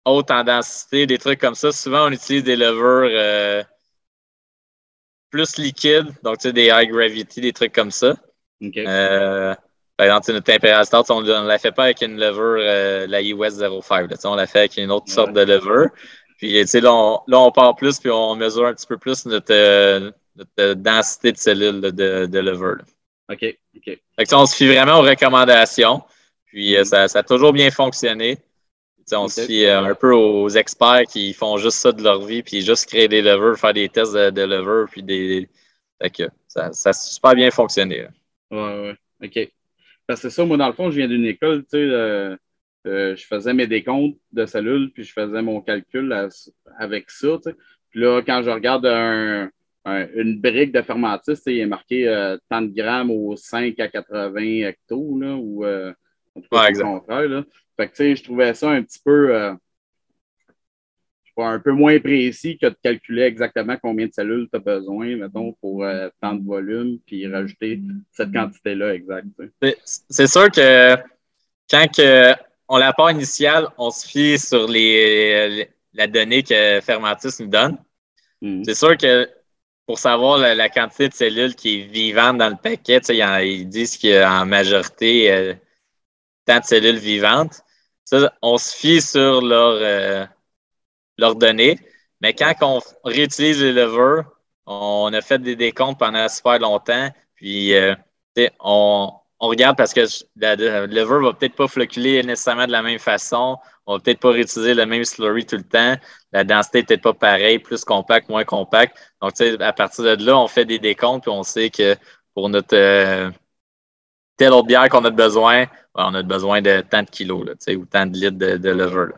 hautes 0.05 0.31
en 0.31 0.43
densité, 0.43 1.07
des 1.07 1.17
trucs 1.17 1.39
comme 1.39 1.55
ça, 1.55 1.71
souvent, 1.71 2.07
on 2.07 2.11
utilise 2.11 2.43
des 2.43 2.55
levures 2.55 3.09
euh, 3.11 3.63
plus 5.29 5.57
liquides, 5.57 6.07
donc 6.23 6.37
tu 6.37 6.43
sais, 6.43 6.53
des 6.53 6.67
high 6.67 6.89
gravity, 6.89 7.41
des 7.41 7.53
trucs 7.53 7.73
comme 7.73 7.91
ça. 7.91 8.15
par 9.97 10.05
exemple, 10.05 10.31
notre 10.31 10.45
température, 10.45 11.03
on 11.09 11.21
ne 11.21 11.47
la 11.47 11.59
fait 11.59 11.73
pas 11.73 11.83
avec 11.85 12.01
une 12.01 12.17
levure, 12.17 12.57
la 13.09 13.21
US 13.21 13.55
05. 13.55 14.09
on 14.23 14.35
la 14.35 14.47
fait 14.47 14.59
avec 14.59 14.77
une 14.77 14.91
autre 14.91 15.11
sorte 15.11 15.33
de 15.33 15.41
levure. 15.41 15.89
Puis, 16.39 16.53
tu 16.53 16.67
sais, 16.67 16.79
là 16.79 16.93
on, 16.93 17.21
là, 17.27 17.37
on 17.39 17.51
part 17.51 17.75
plus, 17.75 17.99
puis 17.99 18.09
on 18.09 18.33
mesure 18.35 18.65
un 18.65 18.73
petit 18.73 18.87
peu 18.87 18.97
plus 18.97 19.25
notre, 19.25 19.53
euh, 19.53 20.09
notre 20.37 20.73
densité 20.75 21.33
de 21.33 21.37
cellules 21.37 21.81
de, 21.81 22.25
de 22.25 22.39
lever. 22.39 22.81
OK, 23.29 23.57
OK. 23.75 23.83
Fait 23.85 24.25
que, 24.25 24.35
on 24.35 24.45
se 24.45 24.55
fie 24.55 24.67
vraiment 24.67 24.99
aux 24.99 25.03
recommandations. 25.03 26.01
Puis, 26.45 26.77
euh, 26.77 26.85
ça, 26.85 27.09
ça, 27.09 27.19
a 27.19 27.23
toujours 27.23 27.51
bien 27.51 27.69
fonctionné. 27.71 28.37
sais, 29.05 29.17
on 29.17 29.27
se 29.27 29.41
fie 29.41 29.65
euh, 29.65 29.83
un 29.83 29.95
peu 29.95 30.13
aux 30.13 30.47
experts 30.47 31.03
qui 31.09 31.33
font 31.33 31.57
juste 31.57 31.79
ça 31.79 31.91
de 31.91 32.01
leur 32.01 32.21
vie, 32.21 32.41
puis 32.41 32.61
juste 32.61 32.87
créer 32.87 33.09
des 33.09 33.21
levers, 33.21 33.59
faire 33.59 33.73
des 33.73 33.89
tests 33.89 34.13
de, 34.13 34.29
de 34.29 34.41
lever, 34.41 34.85
puis 34.89 35.03
des. 35.03 35.49
Fait 36.01 36.09
que 36.09 36.23
ça, 36.47 36.71
ça 36.71 36.91
a 36.91 36.93
super 36.93 37.35
bien 37.35 37.51
fonctionné. 37.51 38.07
Ouais, 38.49 38.57
ouais. 38.57 38.95
OK. 39.25 39.51
Parce 40.07 40.21
que 40.21 40.29
ça, 40.29 40.45
moi, 40.45 40.55
dans 40.55 40.67
le 40.67 40.73
fond, 40.73 40.89
je 40.89 40.95
viens 40.95 41.09
d'une 41.09 41.25
école, 41.25 41.63
tu 41.63 41.77
sais, 41.77 42.37
euh, 42.87 43.15
je 43.15 43.25
faisais 43.25 43.53
mes 43.53 43.67
décomptes 43.67 44.17
de 44.31 44.45
cellules, 44.45 44.91
puis 44.91 45.03
je 45.03 45.11
faisais 45.11 45.41
mon 45.41 45.61
calcul 45.61 46.13
avec 46.77 47.09
ça. 47.09 47.27
Puis 47.89 47.99
là, 47.99 48.21
quand 48.21 48.41
je 48.41 48.49
regarde 48.49 48.85
une 49.85 50.39
brique 50.39 50.71
de 50.71 50.81
fermentis, 50.81 51.33
il 51.47 51.59
est 51.59 51.65
marqué 51.65 52.07
euh, 52.07 52.37
tant 52.49 52.61
de 52.61 52.73
grammes 52.73 53.11
au 53.11 53.35
5 53.35 53.79
à 53.79 53.87
80 53.87 54.67
hectos, 54.67 55.19
là, 55.19 55.35
ou 55.35 55.65
euh, 55.65 55.91
en 56.35 56.41
tout 56.41 56.47
cas, 56.49 56.71
contraire. 56.71 57.27
Là. 57.27 57.43
Fait 57.75 57.89
que, 57.89 58.15
je 58.15 58.23
trouvais 58.23 58.53
ça 58.53 58.69
un 58.69 58.83
petit 58.83 58.99
peu, 59.03 59.35
un 61.37 61.59
peu 61.59 61.71
moins 61.71 61.97
précis 61.99 62.57
que 62.57 62.67
de 62.67 62.75
calculer 62.81 63.23
exactement 63.23 63.77
combien 63.81 64.07
de 64.07 64.13
cellules 64.13 64.49
tu 64.51 64.57
as 64.57 64.59
besoin, 64.59 65.15
mettons, 65.15 65.53
pour 65.53 65.85
tant 66.21 66.33
de 66.33 66.45
volume, 66.45 66.99
puis 67.05 67.27
rajouter 67.27 67.81
cette 68.11 68.31
quantité-là 68.31 68.93
exacte. 68.93 69.27
C'est 69.83 70.27
sûr 70.27 70.49
que 70.51 70.95
quand 71.69 71.87
que 71.95 72.33
on 72.69 72.77
la 72.77 72.93
part 72.93 73.11
initiale, 73.11 73.67
on 73.77 73.89
se 73.89 74.07
fie 74.07 74.39
sur 74.39 74.67
les, 74.67 75.67
la 75.93 76.07
donnée 76.07 76.43
que 76.43 76.79
Fermentis 76.81 77.35
nous 77.39 77.47
donne. 77.47 77.77
Mm. 78.41 78.63
C'est 78.63 78.75
sûr 78.75 78.95
que 78.95 79.29
pour 79.87 79.97
savoir 79.97 80.37
la, 80.37 80.69
quantité 80.69 81.09
de 81.09 81.13
cellules 81.13 81.55
qui 81.55 81.79
est 81.81 81.85
vivante 81.85 82.37
dans 82.37 82.49
le 82.49 82.55
paquet, 82.55 82.99
ils 83.09 83.67
disent 83.67 83.97
qu'il 83.97 84.11
y 84.11 84.17
a 84.17 84.31
en 84.31 84.45
majorité 84.45 85.31
euh, 85.31 85.55
tant 86.45 86.59
de 86.59 86.63
cellules 86.63 86.99
vivantes. 86.99 87.61
Ça, 88.05 88.31
on 88.43 88.59
se 88.59 88.75
fie 88.75 89.01
sur 89.01 89.41
leurs 89.41 89.79
euh, 89.81 91.33
données. 91.33 91.79
Mais 92.21 92.33
quand 92.33 92.53
on 92.61 92.81
réutilise 93.03 93.63
les 93.63 93.73
levers, 93.73 94.25
on 94.67 95.11
a 95.11 95.21
fait 95.21 95.39
des 95.39 95.55
décomptes 95.55 95.97
pendant 95.97 96.27
super 96.29 96.59
longtemps. 96.59 97.09
Puis, 97.33 97.73
euh, 97.73 97.95
on, 98.59 99.11
on 99.39 99.47
regarde 99.47 99.77
parce 99.77 99.93
que 99.93 100.01
le 100.35 100.85
lever 100.87 101.25
va 101.25 101.33
peut-être 101.33 101.55
pas 101.55 101.67
floculer 101.67 102.23
nécessairement 102.23 102.67
de 102.67 102.71
la 102.71 102.81
même 102.81 102.99
façon. 102.99 103.57
On 103.85 103.93
va 103.93 103.99
peut-être 103.99 104.19
pas 104.19 104.31
réutiliser 104.31 104.73
le 104.73 104.85
même 104.85 105.05
slurry 105.05 105.45
tout 105.45 105.55
le 105.55 105.63
temps. 105.63 105.95
La 106.31 106.43
densité 106.43 106.79
n'est 106.79 106.83
peut-être 106.85 107.01
pas 107.01 107.13
pareille, 107.13 107.59
plus 107.59 107.83
compact, 107.83 108.29
moins 108.29 108.43
compact. 108.43 108.97
Donc, 109.21 109.33
à 109.59 109.73
partir 109.73 110.17
de 110.17 110.25
là, 110.25 110.37
on 110.37 110.47
fait 110.47 110.65
des 110.65 110.77
décomptes 110.77 111.27
et 111.27 111.31
on 111.31 111.43
sait 111.43 111.69
que 111.69 111.95
pour 112.33 112.49
notre 112.49 112.75
euh, 112.75 113.31
telle 114.37 114.51
autre 114.51 114.67
bière 114.67 114.89
qu'on 114.89 115.05
a 115.05 115.09
besoin, 115.09 115.65
on 115.95 116.13
a 116.13 116.21
besoin 116.21 116.61
de 116.61 116.81
tant 116.81 117.03
de 117.03 117.09
kilos 117.09 117.45
là, 117.45 117.73
ou 117.75 117.85
tant 117.85 118.05
de 118.05 118.17
litres 118.17 118.37
de, 118.37 118.57
de 118.57 118.69
lever. 118.69 119.13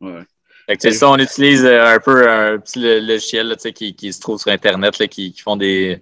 Ouais. 0.00 0.24
Fait 0.68 0.92
ça, 0.92 1.10
on 1.10 1.18
utilise 1.18 1.64
euh, 1.64 1.84
un 1.84 1.98
peu 1.98 2.28
un 2.28 2.58
petit 2.58 2.78
logiciel 3.00 3.56
qui, 3.74 3.94
qui 3.94 4.12
se 4.12 4.20
trouve 4.20 4.38
sur 4.38 4.52
Internet 4.52 4.96
qui, 5.08 5.32
qui 5.32 5.40
font 5.40 5.56
des, 5.56 6.00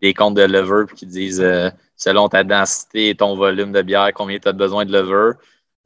des 0.00 0.14
comptes 0.14 0.36
de 0.36 0.42
lever 0.42 0.84
qui 0.94 1.06
disent 1.06 1.40
euh, 1.40 1.70
selon 1.96 2.28
ta 2.28 2.44
densité 2.44 3.10
et 3.10 3.14
ton 3.14 3.34
volume 3.36 3.72
de 3.72 3.82
bière, 3.82 4.10
combien 4.14 4.38
tu 4.38 4.48
as 4.48 4.52
besoin 4.52 4.84
de 4.84 4.92
lever. 4.92 5.32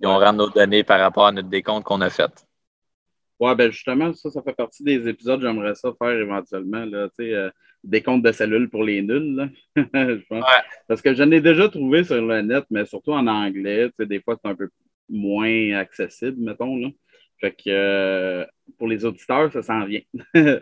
Et 0.02 0.06
on 0.06 0.18
rentre 0.18 0.34
nos 0.34 0.50
données 0.50 0.84
par 0.84 1.00
rapport 1.00 1.26
à 1.26 1.32
notre 1.32 1.48
décompte 1.48 1.84
qu'on 1.84 2.00
a 2.00 2.10
fait. 2.10 2.46
Oui, 3.38 3.54
ben 3.54 3.70
justement, 3.70 4.12
ça, 4.14 4.30
ça 4.30 4.42
fait 4.42 4.54
partie 4.54 4.82
des 4.82 5.08
épisodes 5.08 5.40
j'aimerais 5.42 5.74
ça 5.74 5.90
faire 5.98 6.12
éventuellement. 6.12 6.84
Là, 6.84 7.08
euh, 7.20 7.50
des 7.84 8.02
comptes 8.02 8.22
de 8.22 8.32
cellules 8.32 8.68
pour 8.68 8.82
les 8.82 9.02
nuls. 9.02 9.50
je 9.76 10.26
pense. 10.28 10.44
Parce 10.88 11.02
que 11.02 11.14
j'en 11.14 11.30
ai 11.30 11.40
déjà 11.40 11.68
trouvé 11.68 12.04
sur 12.04 12.20
le 12.20 12.42
net, 12.42 12.64
mais 12.70 12.86
surtout 12.86 13.12
en 13.12 13.26
anglais. 13.26 13.90
Des 13.98 14.20
fois, 14.20 14.36
c'est 14.42 14.48
un 14.48 14.54
peu 14.54 14.68
moins 15.08 15.72
accessible, 15.74 16.42
mettons. 16.42 16.76
Là. 16.76 16.88
Fait 17.40 17.52
que 17.52 17.68
euh, 17.68 18.44
pour 18.78 18.88
les 18.88 19.04
auditeurs, 19.04 19.52
ça 19.52 19.62
s'en 19.62 19.84
vient. 19.84 20.00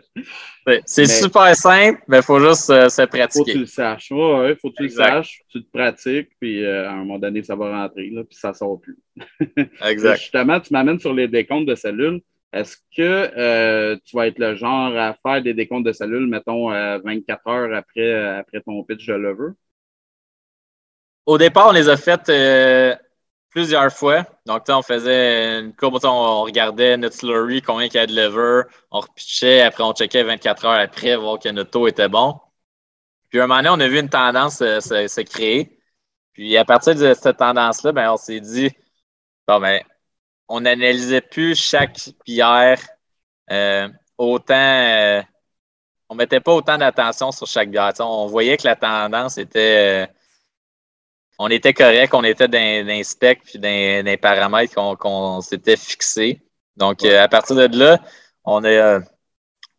c'est 0.85 1.05
super 1.05 1.55
simple, 1.55 2.01
mais 2.07 2.17
il 2.17 2.23
faut 2.23 2.39
juste 2.39 2.69
euh, 2.69 2.89
se 2.89 3.01
pratiquer. 3.03 3.39
Faut 3.39 3.45
que 3.45 3.51
tu 3.51 3.59
le 3.59 3.65
saches. 3.65 4.11
Ouais, 4.11 4.55
faut 4.55 4.71
que 4.71 4.75
tu 4.75 4.83
le 4.83 4.89
saches, 4.89 5.41
tu 5.49 5.63
te 5.63 5.71
pratiques, 5.71 6.29
puis 6.39 6.63
euh, 6.63 6.89
à 6.89 6.91
un 6.91 6.97
moment 6.97 7.17
donné, 7.17 7.43
ça 7.43 7.55
va 7.55 7.81
rentrer, 7.81 8.09
là, 8.09 8.23
puis 8.25 8.37
ça 8.37 8.49
ne 8.49 8.53
sort 8.53 8.79
plus. 8.81 8.97
exact. 9.85 10.19
Justement, 10.19 10.59
tu 10.59 10.73
m'amènes 10.73 10.99
sur 10.99 11.13
les 11.13 11.27
décomptes 11.29 11.67
de 11.67 11.75
cellules. 11.75 12.21
Est-ce 12.51 12.77
que 12.95 13.95
tu 14.05 14.15
vas 14.15 14.27
être 14.27 14.39
le 14.39 14.55
genre 14.55 14.95
à 14.97 15.17
faire 15.21 15.41
des 15.41 15.53
décomptes 15.53 15.85
de 15.85 15.91
cellules, 15.91 16.27
mettons, 16.27 16.69
24 16.69 17.47
heures 17.47 17.73
après, 17.75 18.13
après 18.37 18.61
ton 18.61 18.81
pitch 18.83 19.07
de 19.07 19.13
lever? 19.13 19.51
Au 21.25 21.37
départ, 21.37 21.69
on 21.69 21.73
les 21.73 21.89
a 21.89 21.97
faites 21.97 22.29
plusieurs 23.55 23.91
fois. 23.91 24.25
Donc, 24.45 24.63
on 24.67 24.81
faisait 24.81 25.61
une 25.61 25.73
courbe, 25.73 25.97
on 26.03 26.41
regardait 26.43 26.97
notre 26.97 27.15
slurry, 27.15 27.61
combien 27.61 27.87
il 27.87 27.93
y 27.93 27.97
a 27.97 28.05
de 28.05 28.13
lever, 28.13 28.63
on 28.91 28.99
repitchait, 28.99 29.61
après 29.61 29.83
on 29.83 29.93
checkait 29.93 30.23
24 30.23 30.65
heures 30.65 30.73
après, 30.73 31.15
voir 31.15 31.39
que 31.39 31.49
notre 31.49 31.71
taux 31.71 31.87
était 31.87 32.09
bon. 32.09 32.37
Puis, 33.29 33.39
un 33.39 33.47
moment 33.47 33.61
donné, 33.63 33.69
on 33.69 33.79
a 33.79 33.87
vu 33.87 33.99
une 33.99 34.09
tendance 34.09 34.57
se, 34.57 35.21
créer. 35.21 35.79
Puis, 36.33 36.57
à 36.57 36.65
partir 36.65 36.95
de 36.95 37.13
cette 37.13 37.37
tendance-là, 37.37 37.93
ben, 37.93 38.11
on 38.11 38.17
s'est 38.17 38.41
dit, 38.41 38.71
ben, 39.47 39.79
on 40.49 40.61
n'analysait 40.61 41.21
plus 41.21 41.55
chaque 41.55 41.97
bière 42.25 42.81
euh, 43.51 43.87
autant. 44.17 44.53
Euh, 44.55 45.21
on 46.09 46.15
mettait 46.15 46.41
pas 46.41 46.53
autant 46.53 46.77
d'attention 46.77 47.31
sur 47.31 47.47
chaque 47.47 47.71
bière. 47.71 47.93
on 47.99 48.27
voyait 48.27 48.57
que 48.57 48.67
la 48.67 48.75
tendance 48.75 49.37
était. 49.37 50.09
Euh, 51.39 51.45
on 51.45 51.49
était 51.49 51.73
correct, 51.73 52.13
on 52.13 52.23
était 52.23 52.47
dans, 52.47 52.87
dans 52.87 53.03
spec 53.03 53.41
puis 53.43 53.59
dans, 53.59 54.05
dans 54.05 54.17
paramètres 54.17 54.73
qu'on 54.97 55.41
s'était 55.41 55.77
fixés. 55.77 56.41
Donc, 56.77 57.03
euh, 57.03 57.23
à 57.23 57.27
partir 57.27 57.55
de 57.55 57.77
là, 57.77 57.99
on 58.43 58.63
a 58.63 58.69
euh, 58.69 58.99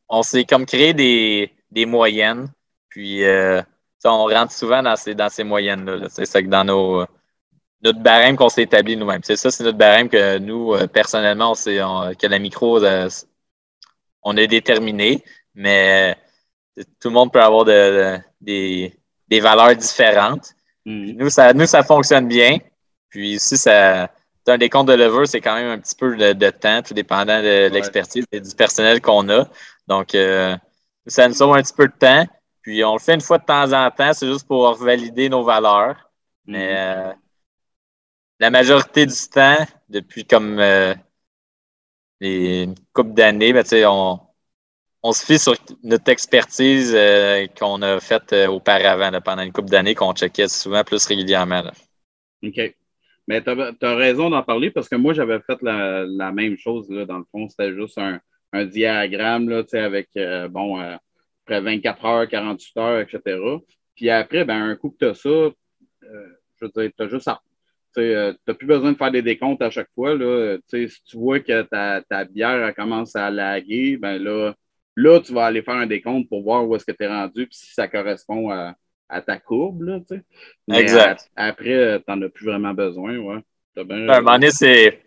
on 0.08 0.22
s'est 0.22 0.44
comme 0.44 0.66
créé 0.66 0.94
des, 0.94 1.52
des 1.70 1.86
moyennes. 1.86 2.48
Puis 2.88 3.24
euh, 3.24 3.62
on 4.04 4.24
rentre 4.26 4.52
souvent 4.52 4.82
dans 4.82 4.96
ces, 4.96 5.14
dans 5.14 5.28
ces 5.28 5.44
moyennes-là. 5.44 6.08
C'est 6.10 6.26
ça 6.26 6.42
que 6.42 6.48
dans 6.48 6.64
nos 6.64 7.06
notre 7.82 8.00
barème 8.00 8.36
qu'on 8.36 8.48
s'est 8.48 8.62
établi 8.62 8.96
nous-mêmes. 8.96 9.22
C'est 9.22 9.36
ça, 9.36 9.50
c'est 9.50 9.62
notre 9.62 9.76
barème 9.78 10.08
que 10.08 10.38
nous, 10.38 10.74
personnellement, 10.88 11.52
on, 11.52 12.14
que 12.14 12.26
la 12.26 12.38
micro, 12.38 12.80
on 14.22 14.36
a 14.36 14.46
déterminé, 14.46 15.22
mais 15.54 16.16
tout 17.00 17.08
le 17.08 17.14
monde 17.14 17.32
peut 17.32 17.42
avoir 17.42 17.64
de, 17.64 18.18
des, 18.40 18.98
des 19.28 19.40
valeurs 19.40 19.76
différentes. 19.76 20.55
Mm. 20.86 21.12
Nous, 21.18 21.30
ça, 21.30 21.52
nous, 21.52 21.66
ça 21.66 21.82
fonctionne 21.82 22.28
bien. 22.28 22.58
Puis 23.10 23.34
ici, 23.34 23.58
ça, 23.58 24.10
un 24.46 24.58
décompte 24.58 24.88
de 24.88 24.94
lever, 24.94 25.26
c'est 25.26 25.40
quand 25.40 25.56
même 25.56 25.68
un 25.70 25.78
petit 25.78 25.96
peu 25.96 26.16
de, 26.16 26.50
temps, 26.50 26.82
tout 26.82 26.94
dépendant 26.94 27.42
de, 27.42 27.68
l'expertise 27.68 28.24
et 28.32 28.40
du 28.40 28.54
personnel 28.54 29.00
qu'on 29.02 29.28
a. 29.28 29.48
Donc, 29.88 30.14
euh, 30.14 30.56
ça 31.06 31.28
nous 31.28 31.34
sauve 31.34 31.56
un 31.56 31.62
petit 31.62 31.74
peu 31.74 31.88
de 31.88 31.92
temps. 31.92 32.26
Puis 32.62 32.82
on 32.84 32.94
le 32.94 32.98
fait 32.98 33.14
une 33.14 33.20
fois 33.20 33.38
de 33.38 33.44
temps 33.44 33.72
en 33.72 33.90
temps, 33.90 34.12
c'est 34.12 34.26
juste 34.26 34.46
pour 34.46 34.72
valider 34.74 35.28
nos 35.28 35.44
valeurs. 35.44 36.10
Mais 36.46 36.72
mm. 36.72 36.78
euh, 36.78 37.12
la 38.40 38.50
majorité 38.50 39.06
du 39.06 39.28
temps, 39.32 39.66
depuis 39.88 40.24
comme 40.24 40.58
euh, 40.60 40.94
les, 42.20 42.62
une 42.64 42.74
couple 42.92 43.14
d'années, 43.14 43.52
ben, 43.52 43.64
on, 43.86 44.20
on 45.06 45.12
se 45.12 45.24
fie 45.24 45.38
sur 45.38 45.54
notre 45.84 46.10
expertise 46.10 46.92
euh, 46.94 47.46
qu'on 47.58 47.80
a 47.82 48.00
faite 48.00 48.32
euh, 48.32 48.48
auparavant, 48.48 49.12
pendant 49.20 49.42
une 49.42 49.52
couple 49.52 49.68
d'années, 49.68 49.94
qu'on 49.94 50.12
checkait 50.12 50.48
souvent 50.48 50.82
plus 50.82 51.06
régulièrement. 51.06 51.62
OK. 52.42 52.74
Mais 53.28 53.42
tu 53.42 53.50
as, 53.50 53.94
raison 53.94 54.30
d'en 54.30 54.42
parler 54.42 54.70
parce 54.70 54.88
que 54.88 54.96
moi, 54.96 55.14
j'avais 55.14 55.38
fait 55.40 55.62
la, 55.62 56.32
même 56.32 56.56
chose. 56.56 56.90
Là, 56.90 57.04
dans 57.04 57.18
le 57.18 57.24
fond, 57.30 57.48
c'était 57.48 57.72
juste 57.72 57.98
un, 57.98 58.20
diagramme 58.64 59.48
là, 59.48 59.62
avec, 59.74 60.08
euh, 60.16 60.48
bon, 60.48 60.78
après 60.78 61.60
24 61.60 62.04
heures, 62.04 62.28
48 62.28 62.76
heures, 62.78 63.00
etc. 63.00 63.38
Puis 63.94 64.10
après, 64.10 64.44
ben, 64.44 64.62
un 64.62 64.76
coup 64.76 64.90
que 64.90 64.98
tu 64.98 65.06
as 65.06 65.14
ça, 65.14 65.50
je 66.02 66.64
veux 66.64 66.70
dire, 66.74 66.90
tu 66.96 67.02
as 67.02 67.08
juste 67.08 67.28
tu 67.94 68.02
n'as 68.02 68.54
plus 68.54 68.66
besoin 68.66 68.92
de 68.92 68.96
faire 68.96 69.10
des 69.10 69.22
décomptes 69.22 69.62
à 69.62 69.70
chaque 69.70 69.90
fois. 69.94 70.14
Là. 70.14 70.58
Si 70.68 70.88
tu 71.04 71.16
vois 71.16 71.40
que 71.40 71.62
ta, 71.62 72.02
ta 72.02 72.24
bière 72.24 72.74
commence 72.74 73.16
à 73.16 73.30
laguer, 73.30 73.96
ben 73.96 74.22
là, 74.22 74.54
Là, 74.96 75.20
tu 75.20 75.32
vas 75.34 75.46
aller 75.46 75.62
faire 75.62 75.74
un 75.74 75.86
décompte 75.86 76.28
pour 76.28 76.42
voir 76.42 76.66
où 76.66 76.74
est-ce 76.74 76.84
que 76.84 76.92
tu 76.92 77.04
es 77.04 77.06
rendu, 77.06 77.46
puis 77.46 77.56
si 77.56 77.74
ça 77.74 77.86
correspond 77.86 78.50
à, 78.50 78.74
ta 79.20 79.38
courbe. 79.38 79.82
Là, 79.82 80.00
tu 80.00 80.16
sais. 80.16 80.80
exact. 80.80 81.30
après, 81.36 82.00
tu 82.00 82.10
n'en 82.10 82.22
as 82.22 82.28
plus 82.28 82.46
vraiment 82.46 82.74
besoin. 82.74 83.16
Ouais. 83.18 83.42
À 83.76 83.82
un 83.82 84.20
moment 84.20 84.32
donné, 84.32 84.50
c'est. 84.50 85.02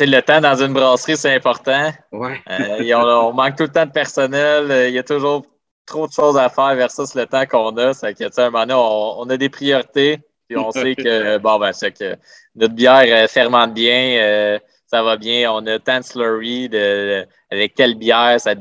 le 0.00 0.20
temps 0.20 0.40
dans 0.40 0.56
une 0.56 0.72
brasserie, 0.72 1.16
c'est 1.16 1.34
important. 1.34 1.92
Ouais. 2.12 2.40
Euh, 2.48 2.94
on, 2.94 3.32
manque 3.34 3.56
tout 3.56 3.64
le 3.64 3.68
temps 3.68 3.86
de 3.86 3.92
personnel. 3.92 4.70
Euh, 4.70 4.88
il 4.88 4.94
y 4.94 4.98
a 4.98 5.02
toujours 5.02 5.44
trop 5.84 6.06
de 6.06 6.12
choses 6.12 6.38
à 6.38 6.48
faire 6.48 6.74
versus 6.76 7.14
le 7.14 7.26
temps 7.26 7.44
qu'on 7.44 7.76
a. 7.76 7.92
Que, 7.92 8.40
à 8.40 8.46
un 8.46 8.50
moment 8.50 8.66
donné, 8.66 8.74
on, 8.74 9.28
a 9.28 9.36
des 9.36 9.50
priorités. 9.50 10.18
Puis 10.48 10.56
on 10.56 10.70
sait 10.72 10.94
que, 10.94 11.36
bon, 11.38 11.58
ben, 11.58 11.72
c'est 11.72 11.92
que 11.92 12.16
notre 12.54 12.74
bière 12.74 13.24
euh, 13.24 13.28
fermente 13.28 13.74
bien 13.74 14.58
ça 14.90 15.02
va 15.02 15.16
bien. 15.16 15.52
On 15.52 15.64
a 15.66 15.78
tant 15.78 16.00
de 16.00 16.04
slurry 16.04 16.68
de, 16.68 17.26
avec 17.50 17.74
telle 17.74 17.94
bière, 17.94 18.40
ça, 18.40 18.54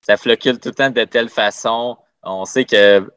ça 0.00 0.16
flocule 0.16 0.60
tout 0.60 0.68
le 0.68 0.74
temps 0.74 0.90
de 0.90 1.04
telle 1.04 1.28
façon. 1.28 1.96
On 2.22 2.44
sait 2.44 2.64
que 2.64 3.10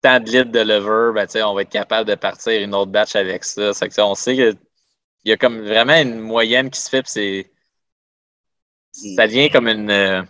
tant 0.00 0.20
de 0.20 0.26
litres 0.30 0.52
de 0.52 0.60
lever, 0.60 1.12
ben, 1.14 1.44
on 1.46 1.54
va 1.54 1.62
être 1.62 1.70
capable 1.70 2.08
de 2.08 2.14
partir 2.14 2.62
une 2.62 2.74
autre 2.74 2.92
batch 2.92 3.16
avec 3.16 3.44
ça. 3.44 3.72
on 3.98 4.14
sait 4.14 4.34
qu'il 4.36 4.58
y 5.24 5.32
a 5.32 5.36
comme 5.36 5.62
vraiment 5.62 6.00
une 6.00 6.20
moyenne 6.20 6.70
qui 6.70 6.80
se 6.80 6.88
fait, 6.88 7.06
c'est 7.06 7.50
ça 8.92 9.26
devient 9.26 9.50
comme 9.50 9.66
une, 9.66 9.90
euh, 9.90 10.22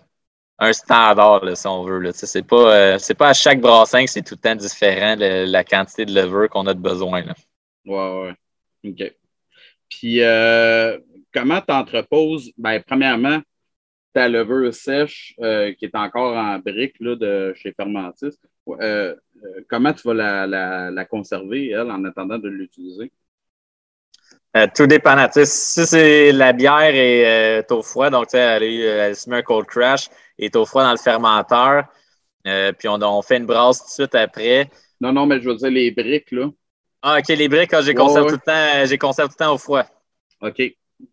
un 0.58 0.72
standard, 0.72 1.42
si 1.54 1.66
on 1.66 1.84
veut. 1.84 2.10
Ce 2.12 2.38
n'est 2.38 2.44
pas, 2.44 2.94
euh, 2.94 3.14
pas 3.18 3.28
à 3.28 3.34
chaque 3.34 3.60
brassin 3.60 4.06
que 4.06 4.10
c'est 4.10 4.22
tout 4.22 4.36
le 4.36 4.40
temps 4.40 4.54
différent 4.54 5.16
la 5.18 5.64
quantité 5.64 6.06
de 6.06 6.14
lever 6.14 6.48
qu'on 6.48 6.66
a 6.66 6.72
de 6.72 6.80
besoin. 6.80 7.22
Là. 7.22 7.34
Ouais, 7.84 8.34
ouais. 8.82 8.90
OK. 8.90 9.14
Puis, 9.90 10.22
euh, 10.22 10.98
comment 11.34 11.60
tu 11.60 11.74
entreposes? 11.74 12.52
Ben, 12.56 12.82
premièrement, 12.86 13.40
ta 14.14 14.28
levure 14.28 14.72
sèche 14.72 15.34
euh, 15.40 15.72
qui 15.74 15.84
est 15.84 15.96
encore 15.96 16.36
en 16.36 16.58
brique 16.58 16.94
là, 17.00 17.16
de 17.16 17.52
chez 17.56 17.72
Fermentis. 17.72 18.38
Euh, 18.68 18.78
euh, 18.80 19.14
comment 19.68 19.92
tu 19.92 20.08
vas 20.08 20.14
la, 20.46 21.04
conserver, 21.04 21.70
elle, 21.70 21.90
en 21.90 22.04
attendant 22.04 22.38
de 22.38 22.48
l'utiliser? 22.48 23.12
tout 24.76 24.86
dépend. 24.86 25.16
Si 25.32 25.84
c'est 25.84 26.30
la 26.30 26.52
bière 26.52 26.94
est 26.94 27.72
au 27.72 27.82
froid, 27.82 28.08
donc 28.08 28.32
elle, 28.34 28.62
elle, 28.62 29.16
se 29.16 29.28
met 29.28 29.38
un 29.38 29.42
cold 29.42 29.66
crash, 29.66 30.08
et 30.38 30.46
est 30.46 30.54
au 30.54 30.64
froid 30.64 30.84
dans 30.84 30.92
le 30.92 30.96
fermenteur, 30.96 31.86
puis 32.44 32.86
on, 32.86 33.22
fait 33.22 33.38
une 33.38 33.46
brasse 33.46 33.80
tout 33.80 33.86
de 33.86 33.90
suite 33.90 34.14
après. 34.14 34.70
Non, 35.00 35.12
non, 35.12 35.26
mais 35.26 35.40
je 35.40 35.48
veux 35.48 35.56
dire 35.56 35.70
les 35.70 35.90
briques, 35.90 36.30
là. 36.30 36.50
Ah, 37.02 37.18
OK, 37.18 37.28
les 37.36 37.48
briques, 37.48 37.74
ah, 37.74 37.82
j'ai 37.82 37.94
conservé, 37.94 38.28
tout, 38.28 38.34
le 38.34 38.38
temps, 38.38 39.24
tout 39.24 39.28
le 39.28 39.34
temps 39.36 39.54
au 39.54 39.58
froid. 39.58 39.84
OK. 40.40 40.62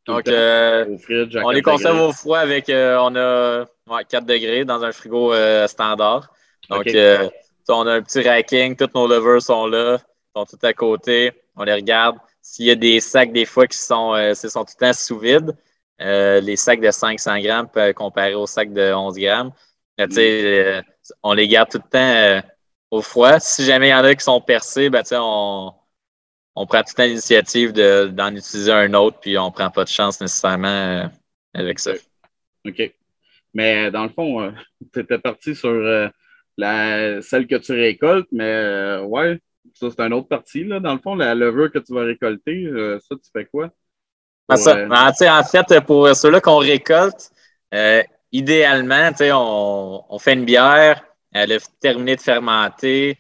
Donc, 0.06 0.28
euh, 0.28 0.98
on 1.44 1.50
les 1.50 1.62
conserve 1.62 2.00
au 2.00 2.12
froid 2.12 2.40
avec, 2.40 2.70
euh, 2.70 2.98
on 3.00 3.16
a 3.16 4.04
4 4.04 4.26
degrés 4.26 4.66
dans 4.66 4.84
un 4.84 4.92
frigo 4.92 5.34
euh, 5.34 5.68
standard. 5.68 6.32
Donc, 6.70 6.88
on 7.70 7.88
a 7.88 7.94
un 7.94 8.02
petit 8.02 8.22
racking, 8.28 8.76
tous 8.76 8.90
nos 8.94 9.08
levers 9.08 9.42
sont 9.42 9.68
là, 9.68 9.98
sont 10.36 10.46
tout 10.46 10.60
à 10.64 10.74
côté, 10.74 11.32
on 11.56 11.64
les 11.64 11.74
regarde. 11.74 12.18
S'il 12.42 12.66
y 12.66 12.72
a 12.72 12.76
des 12.76 13.00
sacs, 13.00 13.32
des 13.32 13.46
fois, 13.46 13.68
qui 13.68 13.78
sont, 13.78 14.16
sont 14.34 14.66
tout 14.66 14.74
le 14.80 14.88
temps 14.88 14.94
sous 14.94 15.20
vide, 15.20 15.56
les 16.00 16.56
sacs 16.56 16.82
de 16.82 16.92
500 16.92 17.40
grammes 17.40 17.70
comparés 17.96 18.34
aux 18.34 18.48
sacs 18.48 18.74
de 18.74 18.92
11 18.94 19.16
grammes, 19.18 19.52
mm. 19.98 20.82
on 21.24 21.34
les 21.34 21.48
garde 21.48 21.70
tout 21.70 21.80
le 21.84 21.90
temps 21.90 22.48
au 22.90 23.02
froid. 23.02 23.40
Si 23.40 23.64
jamais 23.64 23.88
il 23.88 23.92
y 23.92 23.94
en 23.94 24.04
a 24.04 24.16
qui 24.16 24.24
sont 24.24 24.42
percés, 24.42 24.90
ben, 24.90 25.04
on, 25.14 25.74
on 26.56 26.66
prend 26.66 26.84
toute 26.84 27.00
l'initiative 27.00 27.72
d'en 27.72 28.36
utiliser 28.36 28.72
un 28.72 28.94
autre, 28.94 29.20
puis 29.20 29.38
on 29.38 29.48
ne 29.48 29.52
prend 29.52 29.70
pas 29.70 29.84
de 29.84 29.90
chance 29.90 30.20
nécessairement 30.20 30.68
euh, 30.68 31.08
avec 31.54 31.80
ça. 31.80 31.92
OK. 32.66 32.94
Mais 33.54 33.92
dans 33.92 34.04
le 34.04 34.10
fond, 34.10 34.42
euh, 34.42 34.52
tu 34.94 35.00
étais 35.00 35.18
parti 35.18 35.56
sur 35.56 35.70
euh, 35.70 36.08
la, 36.58 37.22
celle 37.22 37.48
que 37.48 37.56
tu 37.56 37.74
récoltes, 37.74 38.28
mais 38.32 38.98
ouais, 39.06 39.40
ça 39.74 39.88
c'est 39.90 40.02
une 40.02 40.14
autre 40.14 40.28
partie. 40.28 40.64
Là, 40.64 40.80
dans 40.80 40.94
le 40.94 41.00
fond, 41.00 41.16
la 41.16 41.36
levure 41.36 41.72
que 41.72 41.80
tu 41.80 41.94
vas 41.94 42.04
récolter, 42.04 42.70
ça, 43.08 43.16
tu 43.16 43.30
fais 43.32 43.46
quoi? 43.46 43.70
Ben, 44.50 44.92
en 44.92 45.44
fait, 45.44 45.82
pour 45.86 46.14
ceux-là 46.14 46.42
qu'on 46.42 46.58
récolte, 46.58 47.32
idéalement, 48.34 49.12
on, 49.22 50.04
on 50.10 50.20
fait 50.20 50.34
une 50.34 50.44
bière, 50.44 51.06
elle 51.32 51.54
a 51.54 51.58
terminé 51.80 52.18
de 52.18 52.22
fermenter 52.22 53.18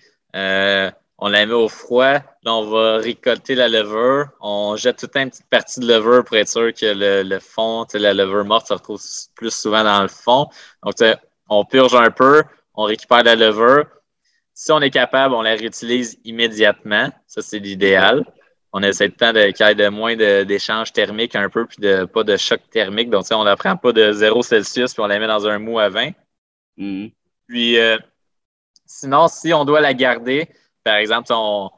on 1.21 1.29
la 1.29 1.45
met 1.45 1.53
au 1.53 1.69
froid. 1.69 2.19
Là, 2.43 2.56
on 2.56 2.63
va 2.69 2.97
récolter 2.97 3.54
la 3.54 3.69
levure. 3.69 4.30
On 4.39 4.75
jette 4.75 4.97
toute 4.97 5.15
une 5.15 5.30
petite 5.30 5.49
partie 5.49 5.80
de 5.80 5.88
levure 5.88 6.23
pour 6.23 6.38
être 6.38 6.49
sûr 6.49 6.73
que 6.73 6.88
le, 6.88 7.21
le 7.21 7.39
fond, 7.39 7.86
la 7.93 8.13
levure 8.15 8.45
morte 8.45 8.67
se 8.67 8.73
retrouve 8.73 8.99
plus 9.36 9.54
souvent 9.54 9.84
dans 9.84 10.01
le 10.01 10.08
fond. 10.08 10.47
Donc, 10.84 10.95
on 11.49 11.65
purge 11.65 11.93
un 11.93 12.10
peu, 12.10 12.43
on 12.73 12.84
récupère 12.84 13.23
la 13.23 13.36
levure. 13.36 13.86
Si 14.56 14.71
on 14.71 14.82
est 14.82 14.89
capable, 14.89 15.36
on 15.36 15.43
la 15.43 15.51
réutilise 15.51 16.17
immédiatement. 16.23 17.12
Ça, 17.27 17.41
c'est 17.41 17.60
l'idéal. 17.60 18.25
On 18.73 18.82
essaie 18.82 19.10
tout 19.10 19.15
le 19.19 19.34
temps 19.34 19.54
qu'il 19.54 19.65
y 19.65 19.69
ait 19.69 19.75
de 19.75 19.89
moins 19.89 20.15
d'échanges 20.15 20.93
thermiques 20.93 21.36
un 21.36 21.49
peu, 21.49 21.65
puis 21.67 21.77
de, 21.80 22.06
pas 22.06 22.23
de 22.23 22.38
choc 22.38 22.62
thermique. 22.71 23.10
Donc, 23.10 23.25
on 23.32 23.41
ne 23.41 23.49
la 23.49 23.56
prend 23.56 23.75
pas 23.75 23.91
de 23.91 24.13
0 24.13 24.41
Celsius, 24.41 24.93
puis 24.93 25.04
on 25.04 25.08
la 25.08 25.19
met 25.19 25.27
dans 25.27 25.45
un 25.45 25.60
mou 25.60 25.77
à 25.77 25.89
20. 25.89 26.12
Mm-hmm. 26.77 27.13
Puis, 27.47 27.77
euh, 27.77 27.97
sinon, 28.86 29.27
si 29.27 29.54
on 29.54 29.65
doit 29.65 29.82
la 29.82 29.93
garder, 29.93 30.49
par 30.84 30.95
exemple, 30.95 31.32
on, 31.32 31.69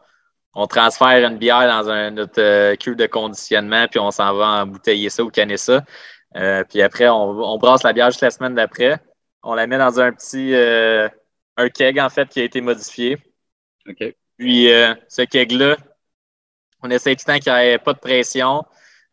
transfère 0.67 1.27
une 1.27 1.37
bière 1.37 1.67
dans 1.67 1.89
un, 1.89 2.11
notre 2.11 2.41
euh, 2.41 2.75
cuve 2.75 2.95
de 2.95 3.07
conditionnement, 3.07 3.87
puis 3.89 3.99
on 3.99 4.11
s'en 4.11 4.33
va 4.35 4.61
embouteiller 4.61 5.09
ça 5.09 5.23
ou 5.23 5.29
canner 5.29 5.57
ça. 5.57 5.83
Euh, 6.35 6.63
puis 6.63 6.81
après, 6.81 7.09
on, 7.09 7.57
brasse 7.57 7.83
la 7.83 7.93
bière 7.93 8.11
juste 8.11 8.21
la 8.21 8.31
semaine 8.31 8.55
d'après. 8.55 8.99
On 9.43 9.55
la 9.55 9.67
met 9.67 9.77
dans 9.77 9.99
un 9.99 10.11
petit 10.13 10.53
euh, 10.53 11.09
un 11.57 11.69
keg, 11.69 11.99
en 11.99 12.09
fait, 12.09 12.29
qui 12.29 12.39
a 12.39 12.43
été 12.43 12.61
modifié. 12.61 13.17
OK. 13.87 14.15
Puis 14.37 14.67
ce 15.09 15.21
keg-là, 15.21 15.77
on 16.81 16.89
essaie 16.89 17.15
tout 17.15 17.23
le 17.27 17.33
temps 17.33 17.39
qu'il 17.39 17.53
n'y 17.53 17.69
ait 17.69 17.77
pas 17.77 17.93
de 17.93 17.99
pression. 17.99 18.63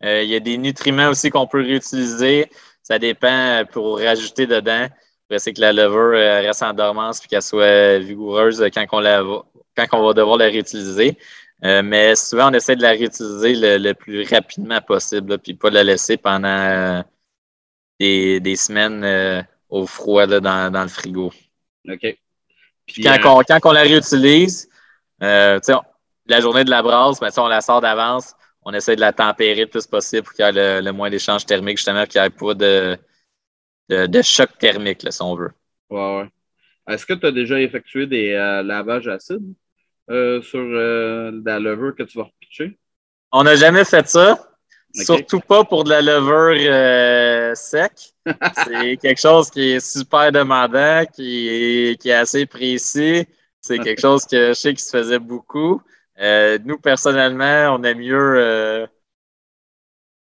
il 0.02 0.24
y 0.24 0.34
a 0.34 0.40
des 0.40 0.56
nutriments 0.56 1.08
aussi 1.08 1.30
qu'on 1.30 1.46
peut 1.46 1.60
réutiliser. 1.60 2.50
Ça 2.82 2.98
dépend 2.98 3.64
pour 3.70 3.98
rajouter 3.98 4.46
dedans. 4.46 4.88
C'est 5.36 5.52
que 5.52 5.60
la 5.60 5.72
levure 5.72 6.12
reste 6.12 6.62
en 6.62 6.72
dormance 6.72 7.22
et 7.24 7.28
qu'elle 7.28 7.42
soit 7.42 7.98
vigoureuse 7.98 8.64
quand 8.72 8.86
on 8.92 9.00
la 9.00 9.22
quand 9.86 10.00
on 10.00 10.06
va 10.06 10.14
devoir 10.14 10.36
la 10.36 10.46
réutiliser. 10.46 11.16
Euh, 11.64 11.82
mais 11.82 12.16
souvent, 12.16 12.50
on 12.50 12.54
essaie 12.54 12.76
de 12.76 12.82
la 12.82 12.90
réutiliser 12.90 13.78
le, 13.78 13.92
plus 13.92 14.24
rapidement 14.24 14.80
possible, 14.80 15.38
puis 15.38 15.54
pas 15.54 15.70
la 15.70 15.84
laisser 15.84 16.16
pendant 16.16 16.48
euh, 16.48 17.02
des, 17.98 18.56
semaines 18.56 19.04
euh, 19.04 19.42
au 19.68 19.86
froid 19.86 20.26
dans, 20.26 20.82
le 20.82 20.88
frigo. 20.88 21.32
OK. 21.88 22.18
Puis 22.86 23.04
quand, 23.04 23.44
on, 23.64 23.72
la 23.72 23.82
réutilise, 23.82 24.68
la 25.20 25.60
journée 26.40 26.64
de 26.64 26.70
la 26.70 26.82
brasse, 26.82 27.20
ben, 27.20 27.30
on 27.36 27.46
la 27.46 27.60
sort 27.60 27.80
d'avance, 27.80 28.34
on 28.62 28.72
essaie 28.72 28.96
de 28.96 29.00
la 29.00 29.12
tempérer 29.12 29.62
le 29.62 29.66
plus 29.66 29.86
possible 29.86 30.22
pour 30.22 30.32
qu'il 30.32 30.44
y 30.44 30.48
ait 30.48 30.80
le, 30.82 30.92
moins 30.92 31.10
d'échanges 31.10 31.44
thermiques, 31.44 31.76
justement, 31.76 32.06
qu'il 32.06 32.20
n'y 32.20 32.26
ait 32.26 32.30
pas 32.30 32.54
de, 32.54 32.98
de, 33.90 34.22
choc 34.22 34.58
thermique, 34.58 35.06
si 35.08 35.22
on 35.22 35.36
veut. 35.36 35.52
Ouais, 35.90 36.16
ouais. 36.16 36.28
Est-ce 36.88 37.06
que 37.06 37.14
tu 37.14 37.26
as 37.26 37.32
déjà 37.32 37.60
effectué 37.60 38.06
des 38.06 38.32
lavages 38.64 39.06
acides? 39.06 39.54
Euh, 40.10 40.42
sur 40.42 40.58
euh, 40.58 41.30
la 41.44 41.60
levure 41.60 41.94
que 41.94 42.02
tu 42.02 42.18
vas 42.18 42.24
repitcher? 42.24 42.76
On 43.30 43.44
n'a 43.44 43.54
jamais 43.54 43.84
fait 43.84 44.08
ça. 44.08 44.44
Surtout 44.92 45.38
pas 45.38 45.62
pour 45.62 45.84
de 45.84 45.90
la 45.90 46.02
levure 46.02 46.56
euh, 46.68 47.54
sec. 47.54 47.92
C'est 48.64 48.96
quelque 48.96 49.20
chose 49.20 49.50
qui 49.50 49.74
est 49.74 49.80
super 49.80 50.32
demandant, 50.32 51.04
qui 51.14 51.48
est, 51.48 52.00
qui 52.00 52.08
est 52.08 52.14
assez 52.14 52.44
précis. 52.44 53.24
C'est 53.60 53.78
quelque 53.84 54.00
chose 54.00 54.24
que 54.26 54.48
je 54.48 54.54
sais 54.54 54.74
qui 54.74 54.82
se 54.82 54.90
faisait 54.90 55.20
beaucoup. 55.20 55.80
nous, 56.64 56.78
personnellement, 56.78 57.76
on 57.78 57.84
aime 57.84 57.98
mieux 57.98 58.88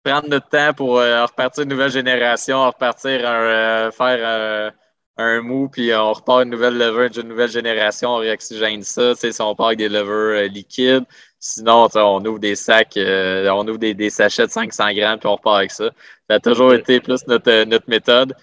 prendre 0.03 0.29
notre 0.29 0.49
temps 0.49 0.73
pour 0.73 0.97
repartir 0.97 1.63
une 1.63 1.69
nouvelle 1.69 1.89
génération, 1.89 2.67
repartir 2.67 3.21
faire 3.21 4.27
un 4.27 4.71
mou, 5.17 5.69
puis 5.69 5.93
on 5.93 6.13
repart 6.13 6.43
une 6.43 6.49
nouvelle 6.49 6.77
lever 6.77 7.09
d'une 7.09 7.27
nouvelle 7.27 7.49
génération, 7.49 8.09
on 8.11 8.17
réoxygène 8.17 8.83
ça. 8.83 9.13
Si 9.15 9.29
on 9.41 9.55
part 9.55 9.67
avec 9.67 9.79
des 9.79 9.89
levures 9.89 10.45
euh, 10.45 10.47
liquides, 10.47 11.05
sinon 11.39 11.87
on 11.95 12.25
ouvre 12.25 12.39
des 12.39 12.55
sacs, 12.55 12.97
euh, 12.97 13.49
on 13.49 13.67
ouvre 13.67 13.77
des, 13.77 14.09
sachets 14.09 14.47
de 14.47 14.51
500 14.51 14.93
grammes, 14.93 15.19
puis 15.19 15.27
on 15.27 15.35
repart 15.35 15.57
avec 15.57 15.71
ça. 15.71 15.91
Ça 16.29 16.35
a 16.35 16.39
toujours 16.39 16.73
été 16.73 16.99
plus 16.99 17.25
notre, 17.27 17.63
notre 17.65 17.89
méthode. 17.89 18.35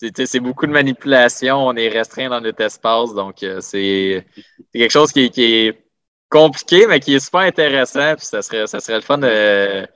c'est 0.00 0.40
beaucoup 0.40 0.66
de 0.66 0.72
manipulation. 0.72 1.66
On 1.66 1.74
est 1.76 1.88
restreint 1.88 2.28
dans 2.28 2.40
notre 2.40 2.60
espace. 2.62 3.14
Donc, 3.14 3.44
c'est 3.60 4.26
quelque 4.72 4.90
chose 4.90 5.12
qui, 5.12 5.30
est 5.36 5.82
compliqué, 6.30 6.86
mais 6.86 7.00
qui 7.00 7.14
est 7.14 7.20
super 7.20 7.40
intéressant. 7.40 8.14
Puis 8.16 8.26
ça 8.26 8.42
serait, 8.42 8.66
ça 8.66 8.80
serait 8.80 8.96
le 8.96 9.02
fun 9.02 9.18
de 9.18 9.86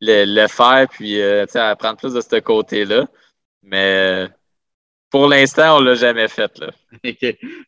le, 0.00 0.46
faire, 0.48 0.86
puis 0.88 1.20
apprendre 1.54 1.96
plus 1.98 2.14
de 2.14 2.20
ce 2.20 2.38
côté-là. 2.40 3.06
Mais 3.62 4.28
pour 5.10 5.28
l'instant, 5.28 5.78
on 5.78 5.80
ne 5.80 5.86
l'a 5.86 5.94
jamais 5.94 6.28
fait. 6.28 6.58
Là. 6.58 6.70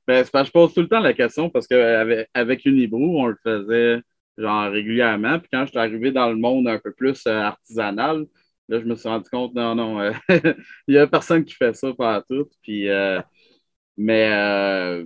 Ben, 0.07 0.25
je 0.25 0.51
pose 0.51 0.75
tout 0.75 0.81
le 0.81 0.89
temps 0.89 1.01
la 1.01 1.13
question 1.13 1.51
parce 1.51 1.67
qu'avec 1.67 2.29
avec 2.35 2.65
Unibrew, 2.65 3.19
on 3.19 3.27
le 3.27 3.37
faisait 3.43 4.01
genre 4.41 4.71
régulièrement. 4.71 5.39
Puis 5.39 5.49
quand 5.53 5.65
je 5.65 5.71
suis 5.71 5.79
arrivé 5.79 6.11
dans 6.11 6.29
le 6.29 6.37
monde 6.37 6.69
un 6.69 6.79
peu 6.79 6.93
plus 6.93 7.27
euh, 7.27 7.41
artisanal, 7.41 8.27
là, 8.69 8.81
je 8.81 8.85
me 8.85 8.95
suis 8.95 9.09
rendu 9.09 9.29
compte, 9.31 9.55
non, 9.55 9.75
non, 9.75 10.01
euh, 10.01 10.13
il 10.89 10.95
n'y 10.95 10.99
a 10.99 11.07
personne 11.07 11.45
qui 11.45 11.55
fait 11.55 11.75
ça 11.75 11.93
par 11.93 12.25
tout. 12.27 12.49
Puis, 12.63 12.89
euh, 12.89 13.21
mais 13.97 15.05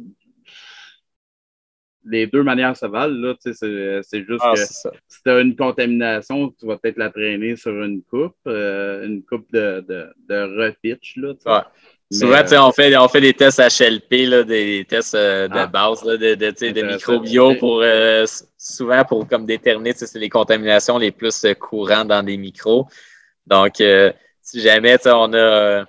les 2.07 2.27
deux 2.27 2.43
manières 2.43 2.77
se 2.77 2.85
valent, 2.85 3.15
là, 3.15 3.35
c'est, 3.41 3.55
c'est 3.55 4.25
juste 4.27 4.43
ah, 4.43 4.53
que 4.55 4.61
si 4.61 5.23
tu 5.25 5.31
as 5.31 5.41
une 5.41 5.57
contamination, 5.57 6.51
tu 6.51 6.67
vas 6.67 6.77
peut-être 6.77 6.99
la 6.99 7.09
traîner 7.11 7.57
sur 7.57 7.83
une 7.83 8.03
coupe, 8.03 8.37
une 8.47 9.25
coupe 9.25 9.51
de, 9.51 9.83
de, 9.89 10.13
de 10.29 10.65
repitch, 10.65 11.17
là, 11.17 11.33
Souvent, 12.13 12.43
on, 12.61 12.73
fait, 12.73 12.97
on 12.97 13.09
fait 13.09 13.21
des 13.21 13.35
tests 13.35 13.59
HLP, 13.59 14.29
là, 14.29 14.43
des 14.45 14.87
tests 14.89 15.17
de 15.17 15.49
ah. 15.51 15.67
base, 15.67 16.05
là, 16.05 16.17
de, 16.17 16.35
de, 16.35 16.71
de 16.71 16.83
microbio 16.83 17.55
pour 17.57 17.83
souvent 18.65 19.05
pour 19.05 19.29
comme 19.29 19.45
déterminer 19.45 19.93
c'est 19.95 20.19
les 20.19 20.31
contaminations 20.31 20.97
les 20.97 21.13
plus 21.13 21.45
euh, 21.45 21.55
courantes 21.55 22.09
dans 22.09 22.23
des 22.23 22.37
micros. 22.37 22.87
Donc, 23.47 23.81
euh, 23.81 24.13
si 24.41 24.61
jamais 24.61 24.97
on 25.07 25.35
a 25.35 25.85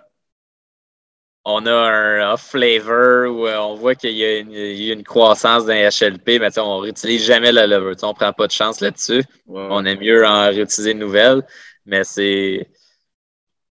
on 1.45 1.65
a 1.67 1.71
un 1.71 2.38
flavor 2.38 3.32
où 3.32 3.47
euh, 3.47 3.58
on 3.60 3.75
voit 3.75 3.93
qu'il 3.95 4.12
y, 4.12 4.25
a 4.25 4.93
une 4.93 5.04
croissance 5.04 5.65
d'un 5.65 5.89
HLP, 5.89 6.39
mais 6.39 6.58
on 6.58 6.78
ne 6.78 6.82
réutilise 6.82 7.23
jamais 7.23 7.51
la 7.51 7.67
lever. 7.67 7.93
On 8.01 8.10
ne 8.10 8.13
prend 8.13 8.34
pas 8.34 8.47
de 8.47 8.51
chance 8.51 8.82
là-dessus. 8.82 9.23
On 9.47 9.86
est 9.86 9.95
mieux 9.95 10.25
en 10.25 10.47
réutiliser 10.47 10.91
une 10.91 10.99
nouvelle. 10.99 11.43
Mais 11.86 12.04
c'est. 12.04 12.67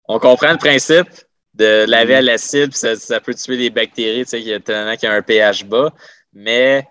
On 0.06 0.20
comprend 0.20 0.52
le 0.52 0.58
principe 0.58 1.08
de 1.56 1.86
laver 1.88 2.14
mm-hmm. 2.14 2.18
à 2.18 2.22
l'acide, 2.22 2.74
ça, 2.74 2.96
ça 2.96 3.20
peut 3.20 3.34
tuer 3.34 3.56
des 3.56 3.70
bactéries, 3.70 4.24
tu 4.24 4.30
sais, 4.30 4.42
qui 4.42 5.06
a 5.06 5.12
un 5.12 5.22
pH 5.22 5.64
bas. 5.64 5.92
Mais 6.32 6.86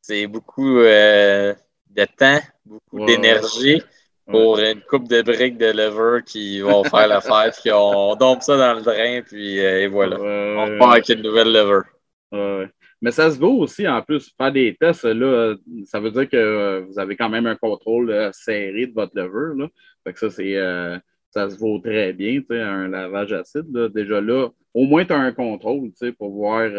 c'est 0.00 0.26
beaucoup 0.26 0.78
euh, 0.78 1.54
de 1.90 2.04
temps, 2.16 2.40
beaucoup 2.64 3.04
d'énergie 3.04 3.82
pour 4.26 4.58
une 4.58 4.80
coupe 4.82 5.06
de 5.08 5.22
briques 5.22 5.58
de 5.58 5.66
lever 5.66 6.22
qui 6.24 6.60
vont 6.60 6.82
faire 6.84 7.08
l'affaire. 7.08 7.52
Puis 7.60 7.70
on, 7.72 8.16
dompe 8.16 8.42
ça 8.42 8.56
dans 8.56 8.74
le 8.74 8.82
drain, 8.82 9.20
puis 9.22 9.60
euh, 9.60 9.82
et 9.82 9.86
voilà. 9.86 10.18
on 10.18 10.78
part 10.78 10.92
avec 10.92 11.08
une 11.10 11.22
nouvelle 11.22 11.52
lever. 11.52 12.70
Mais 13.02 13.10
ça 13.10 13.30
se 13.30 13.38
vaut 13.38 13.58
aussi, 13.58 13.86
en 13.86 14.00
plus, 14.00 14.32
faire 14.38 14.50
des 14.50 14.74
tests, 14.80 15.04
là, 15.04 15.54
ça 15.84 16.00
veut 16.00 16.10
dire 16.10 16.28
que 16.28 16.86
vous 16.88 16.98
avez 16.98 17.14
quand 17.14 17.28
même 17.28 17.46
un 17.46 17.54
contrôle 17.54 18.30
serré 18.32 18.86
de 18.86 18.94
votre 18.94 19.12
lever. 19.14 19.60
Là. 19.60 19.68
Fait 20.02 20.12
que 20.14 20.18
ça, 20.18 20.30
c'est, 20.30 20.56
euh, 20.56 20.96
ça 21.36 21.50
se 21.50 21.56
vaut 21.58 21.78
très 21.78 22.12
bien, 22.12 22.40
un 22.50 22.88
lavage 22.88 23.32
acide. 23.32 23.70
Déjà 23.94 24.20
là, 24.20 24.48
au 24.74 24.84
moins, 24.84 25.04
tu 25.04 25.12
as 25.12 25.18
un 25.18 25.32
contrôle 25.32 25.90
pour 26.18 26.30
voir 26.30 26.70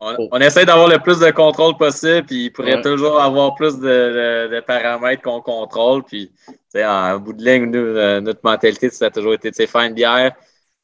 on, 0.00 0.38
essaie 0.40 0.66
d'avoir 0.66 0.88
le 0.88 0.98
plus 0.98 1.18
de 1.18 1.30
contrôle 1.30 1.76
possible, 1.76 2.26
puis 2.26 2.46
il 2.46 2.50
pourrait 2.52 2.82
toujours 2.82 3.20
avoir 3.20 3.54
plus 3.54 3.78
de, 3.78 4.60
paramètres 4.60 5.22
qu'on 5.22 5.40
contrôle. 5.40 6.04
Puis, 6.04 6.30
en 6.76 7.18
bout 7.18 7.32
de 7.32 7.42
ligne, 7.42 7.74
euh, 7.74 8.20
notre 8.20 8.40
mentalité, 8.44 8.90
ça 8.90 9.06
a 9.06 9.10
toujours 9.10 9.34
été 9.34 9.50
de 9.50 9.54
faire 9.54 9.80
une 9.80 9.94
bière 9.94 10.34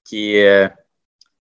qui, 0.02 0.40
euh, 0.40 0.66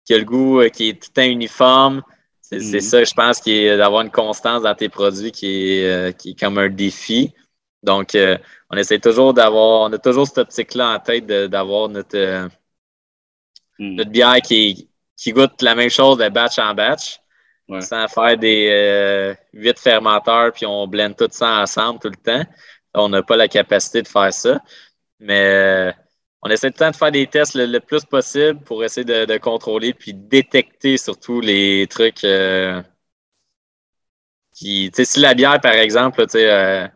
qui 0.04 0.14
a 0.14 0.18
le 0.18 0.26
goût, 0.26 0.60
euh, 0.60 0.70
qui 0.70 0.90
est 0.90 1.02
tout 1.02 1.22
un 1.22 1.28
uniforme. 1.28 2.02
C'est 2.42 2.58
mm-hmm. 2.58 2.82
ça, 2.82 3.04
je 3.06 3.14
pense, 3.14 3.40
qui 3.40 3.54
est 3.54 3.78
d'avoir 3.78 4.02
une 4.02 4.12
constance 4.12 4.64
dans 4.64 4.76
tes 4.76 4.90
produits 4.90 5.32
qui 5.32 5.80
est, 5.80 6.18
qui 6.18 6.32
est 6.32 6.40
comme 6.40 6.58
un 6.58 6.70
défi. 6.70 7.34
Donc, 7.86 8.18
on 8.70 8.78
essaie 8.78 9.00
toujours 9.00 9.34
d'avoir, 9.34 9.90
on 9.90 9.94
a 9.94 9.98
toujours 9.98 10.28
cette 10.28 10.40
optique-là 10.40 10.96
en 10.96 11.00
tête 11.00 11.26
d'avoir 11.28 11.90
notre, 11.90 12.50
mm. 13.80 13.96
notre 13.96 14.12
bière 14.12 14.42
qui, 14.42 14.90
qui 15.18 15.32
goûte 15.32 15.62
la 15.62 15.76
même 15.76 15.90
chose 15.90 16.18
de 16.18 16.30
batch 16.30 16.60
en 16.60 16.74
batch 16.74 17.20
sans 17.82 18.08
faire 18.08 18.38
des 18.38 18.70
euh, 18.72 19.36
huit 19.54 19.80
fermenteurs, 19.80 20.52
puis 20.54 20.66
on 20.66 20.88
blende 20.88 21.16
tout 21.16 21.28
ça 21.32 21.62
ensemble 21.62 22.00
tout 22.00 22.10
le 22.10 22.16
temps. 22.16 22.46
On 22.94 23.10
n'a 23.10 23.24
pas 23.24 23.36
la 23.36 23.48
capacité 23.48 24.02
de 24.02 24.08
faire 24.08 24.34
ça. 24.34 24.62
Mais 25.20 25.46
euh, 25.46 25.92
on 26.42 26.50
essaie 26.50 26.70
tout 26.70 26.76
le 26.76 26.86
temps 26.86 26.92
de 26.92 26.96
faire 26.96 27.12
des 27.12 27.28
tests 27.28 27.56
le, 27.56 27.80
plus 27.80 28.06
possible 28.06 28.60
pour 28.62 28.84
essayer 28.84 29.06
de, 29.06 29.38
contrôler 29.38 29.94
puis 29.94 30.14
détecter 30.14 30.98
surtout 30.98 31.42
les 31.42 31.88
trucs 31.88 32.24
euh, 32.24 32.82
qui. 34.54 34.92
Tu 34.94 34.98
sais, 35.04 35.14
si 35.14 35.20
la 35.20 35.34
bière, 35.34 35.60
par 35.62 35.74
exemple, 35.74 36.26
tu 36.28 36.34
sais, 36.34 36.90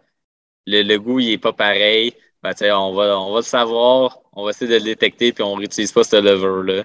le, 0.69 0.97
goût 0.97 1.19
il 1.19 1.29
n'est 1.29 1.37
pas 1.37 1.53
pareil, 1.53 2.13
ben, 2.43 2.53
on, 2.73 2.93
va, 2.93 3.19
on 3.19 3.31
va 3.31 3.39
le 3.39 3.43
savoir, 3.43 4.19
on 4.33 4.43
va 4.43 4.51
essayer 4.51 4.71
de 4.71 4.77
le 4.77 4.83
détecter, 4.83 5.33
puis 5.33 5.43
on 5.43 5.55
ne 5.55 5.59
réutilise 5.59 5.91
pas 5.91 6.03
ce 6.03 6.15
lever-là. 6.15 6.83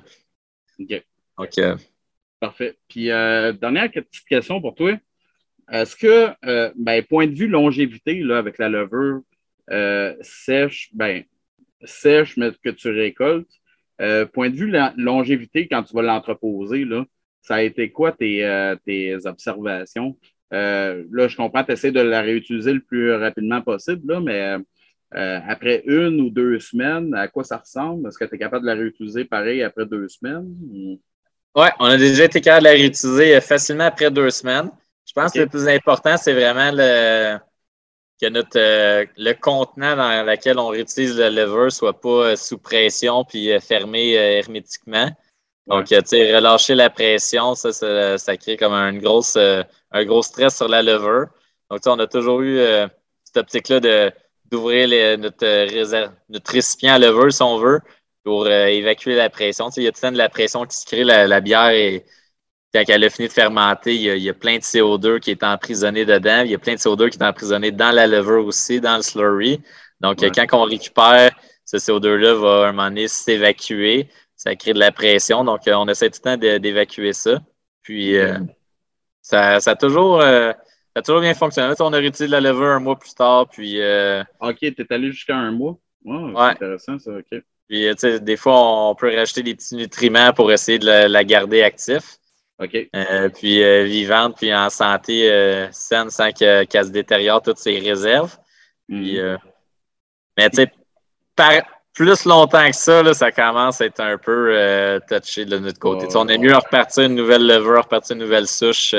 OK. 0.79 1.05
Donc, 1.39 1.79
Parfait. 2.45 2.77
Puis, 2.89 3.11
euh, 3.11 3.53
dernière 3.53 3.91
petite 3.91 4.27
question 4.29 4.61
pour 4.61 4.75
toi. 4.75 4.99
Est-ce 5.73 5.97
que, 5.97 6.29
euh, 6.45 6.71
ben, 6.77 7.03
point 7.03 7.27
de 7.27 7.35
vue 7.35 7.49
longévité, 7.49 8.21
là, 8.21 8.37
avec 8.37 8.59
la 8.59 8.69
levure 8.69 9.23
euh, 9.71 10.15
sèche, 10.21 10.91
ben, 10.93 11.25
sèche, 11.85 12.37
mais 12.37 12.51
que 12.63 12.69
tu 12.69 12.91
récoltes, 12.91 13.49
point 14.35 14.51
de 14.51 14.57
vue 14.57 14.69
la 14.69 14.93
longévité, 14.99 15.69
quand 15.69 15.85
tu 15.85 15.95
vas 15.95 16.03
l'entreposer, 16.03 16.85
là, 16.85 17.07
ça 17.41 17.55
a 17.55 17.63
été 17.63 17.91
quoi 17.91 18.13
tes, 18.13 19.17
observations? 19.25 20.19
Là, 20.55 21.29
je 21.29 21.37
comprends, 21.37 21.65
tu 21.65 21.73
essaies 21.73 21.93
de 21.93 22.01
la 22.01 22.21
réutiliser 22.23 22.73
le 22.73 22.81
plus 22.81 23.13
rapidement 23.15 23.61
possible, 23.63 24.13
là, 24.13 24.21
mais 24.21 24.57
après 25.13 25.83
une 25.87 26.21
ou 26.21 26.31
deux 26.31 26.59
semaines, 26.59 27.15
à 27.15 27.29
quoi 27.29 27.45
ça 27.45 27.59
ressemble? 27.59 28.09
Est-ce 28.09 28.19
que 28.19 28.25
tu 28.25 28.35
es 28.35 28.39
capable 28.39 28.63
de 28.63 28.71
la 28.71 28.75
réutiliser 28.75 29.25
pareil 29.25 29.63
après 29.63 29.87
deux 29.87 30.09
semaines? 30.09 30.99
Oui, 31.57 31.67
on 31.79 31.85
a 31.85 31.97
déjà 31.97 32.25
été 32.25 32.41
capable 32.41 32.65
de 32.65 32.71
la 32.71 32.75
réutiliser 32.75 33.37
euh, 33.37 33.41
facilement 33.41 33.85
après 33.85 34.11
deux 34.11 34.31
semaines. 34.31 34.71
Je 35.07 35.13
pense 35.13 35.33
que 35.33 35.41
le 35.41 35.47
plus 35.47 35.69
important, 35.69 36.17
c'est 36.17 36.33
vraiment 36.33 36.71
le, 36.73 37.39
que 38.21 38.29
notre, 38.29 38.59
euh, 38.59 39.07
le 39.17 39.33
contenant 39.35 39.95
dans 39.95 40.27
lequel 40.27 40.59
on 40.59 40.69
réutilise 40.69 41.17
le 41.17 41.29
lever 41.29 41.71
soit 41.71 42.01
pas 42.01 42.09
euh, 42.09 42.37
sous 42.37 42.59
pression 42.59 43.25
puis 43.25 43.51
fermé 43.61 44.15
hermétiquement. 44.15 45.11
Donc, 45.67 45.87
tu 45.87 45.97
sais, 46.05 46.37
relâcher 46.37 46.75
la 46.75 46.91
pression, 46.91 47.55
ça, 47.55 47.73
ça, 48.19 48.37
crée 48.37 48.57
comme 48.57 48.75
un, 48.75 48.93
grosse, 48.99 49.37
un 49.37 50.05
gros 50.05 50.23
stress 50.23 50.57
sur 50.57 50.69
la 50.69 50.83
lever. 50.83 51.27
Donc, 51.71 51.81
on 51.87 51.99
a 51.99 52.07
toujours 52.07 52.43
eu 52.43 52.59
cette 53.25 53.39
optique-là 53.39 54.11
d'ouvrir 54.45 55.19
notre, 55.19 56.23
notre 56.29 56.53
récipient 56.53 56.95
à 56.95 56.99
lever, 56.99 57.31
si 57.31 57.43
on 57.43 57.59
veut, 57.59 57.81
pour 58.25 58.47
euh, 58.47 58.67
évacuer 58.67 59.15
la 59.15 59.31
pression. 59.31 59.69
il 59.77 59.85
y 59.85 59.87
a 59.87 59.93
tout 59.93 60.11
de 60.11 60.17
la 60.17 60.29
pression 60.29 60.65
qui 60.65 60.77
se 60.77 60.87
crée. 60.87 61.05
La, 61.05 61.41
bière, 61.41 61.71
et 61.71 62.05
quand 62.73 62.83
elle 62.89 63.05
a 63.05 63.11
fini 63.11 63.29
de 63.29 63.33
fermenter, 63.33 63.95
il 63.95 64.23
y 64.23 64.29
a, 64.29 64.35
plein 64.35 64.57
de 64.57 64.63
CO2 64.63 65.21
qui 65.21 65.31
est 65.31 65.45
emprisonné 65.45 66.05
dedans. 66.05 66.43
Il 66.45 66.51
y 66.51 66.55
a 66.55 66.59
plein 66.59 66.75
de 66.75 66.79
CO2 66.79 67.11
qui 67.11 67.19
est 67.19 67.23
emprisonné 67.23 67.71
dans 67.71 67.93
la 67.93 68.07
levure 68.07 68.47
aussi, 68.47 68.81
dans 68.81 68.97
le 68.97 69.03
slurry. 69.03 69.61
Donc, 70.01 70.19
quand 70.21 70.47
on 70.53 70.65
récupère, 70.65 71.33
ce 71.65 71.77
CO2-là 71.77 72.35
va 72.35 72.67
à 72.67 72.69
un 72.69 72.73
moment 72.73 72.89
donné 72.89 73.09
s'évacuer. 73.09 74.09
Ça 74.45 74.55
crée 74.57 74.75
de 74.75 74.79
la 74.79 74.93
pression. 74.93 75.43
Donc, 75.43 75.67
euh, 75.67 75.75
on 75.75 75.89
essaie 75.89 76.11
tout 76.11 76.21
le 76.25 76.37
temps 76.37 76.59
d'évacuer 76.59 77.13
ça. 77.13 77.41
Puis, 77.83 78.17
euh, 78.17 78.39
ça, 79.23 79.57
a 79.57 79.75
toujours, 79.77 80.23
toujours 81.05 81.21
bien 81.21 81.35
fonctionné. 81.35 81.75
on 81.81 81.93
a 81.93 81.97
réutilisé 81.97 82.29
la 82.29 82.41
levure 82.41 82.69
un 82.69 82.81
mois 82.81 82.99
plus 82.99 83.15
tard. 83.15 83.49
Puis, 83.49 83.79
OK, 84.41 84.59
tu 84.59 84.67
es 84.67 84.93
allé 84.93 85.11
jusqu'à 85.11 85.37
un 85.37 85.51
mois. 85.51 85.79
c'est 86.05 86.11
intéressant, 86.11 86.99
ça. 86.99 87.13
OK. 87.13 87.43
Puis, 87.69 87.89
euh, 87.89 88.19
des 88.19 88.37
fois, 88.37 88.91
on 88.91 88.95
peut 88.95 89.15
rajouter 89.15 89.43
des 89.43 89.55
petits 89.55 89.75
nutriments 89.77 90.33
pour 90.33 90.53
essayer 90.53 90.79
de 90.79 90.87
la, 90.87 91.25
garder 91.25 91.63
actif. 91.63 92.19
OK. 92.59 92.77
Euh, 92.95 93.29
puis 93.31 93.65
euh, 93.65 93.83
vivante, 93.85 94.37
puis 94.37 94.55
en 94.55 94.71
santé 94.71 95.29
saine 95.73 96.11
sans 96.11 96.31
qu'elle 96.33 96.69
se 96.69 96.91
détériore 96.91 97.43
toutes 97.43 97.59
ses 97.59 97.79
réserves. 97.79 98.37
Mhm. 98.89 99.39
mais 100.37 100.51
tu 100.51 100.57
sais, 100.57 100.73
plus 101.95 102.25
longtemps 102.25 102.67
que 102.67 102.77
ça, 102.77 103.15
ça 103.15 103.33
commence 103.33 103.81
à 103.81 103.87
être 103.87 104.01
un 104.01 104.19
peu 104.19 105.01
touché 105.09 105.45
de 105.45 105.59
notre 105.59 105.79
côté. 105.79 106.07
On 106.17 106.29
est 106.29 106.39
mieux 106.39 106.53
à 106.53 106.59
repartir 106.59 107.05
une 107.05 107.15
nouvelle 107.15 107.47
levure, 107.47 107.83
repartir 107.83 108.17
une 108.17 108.23
nouvelle 108.23 108.47
souche 108.47 108.95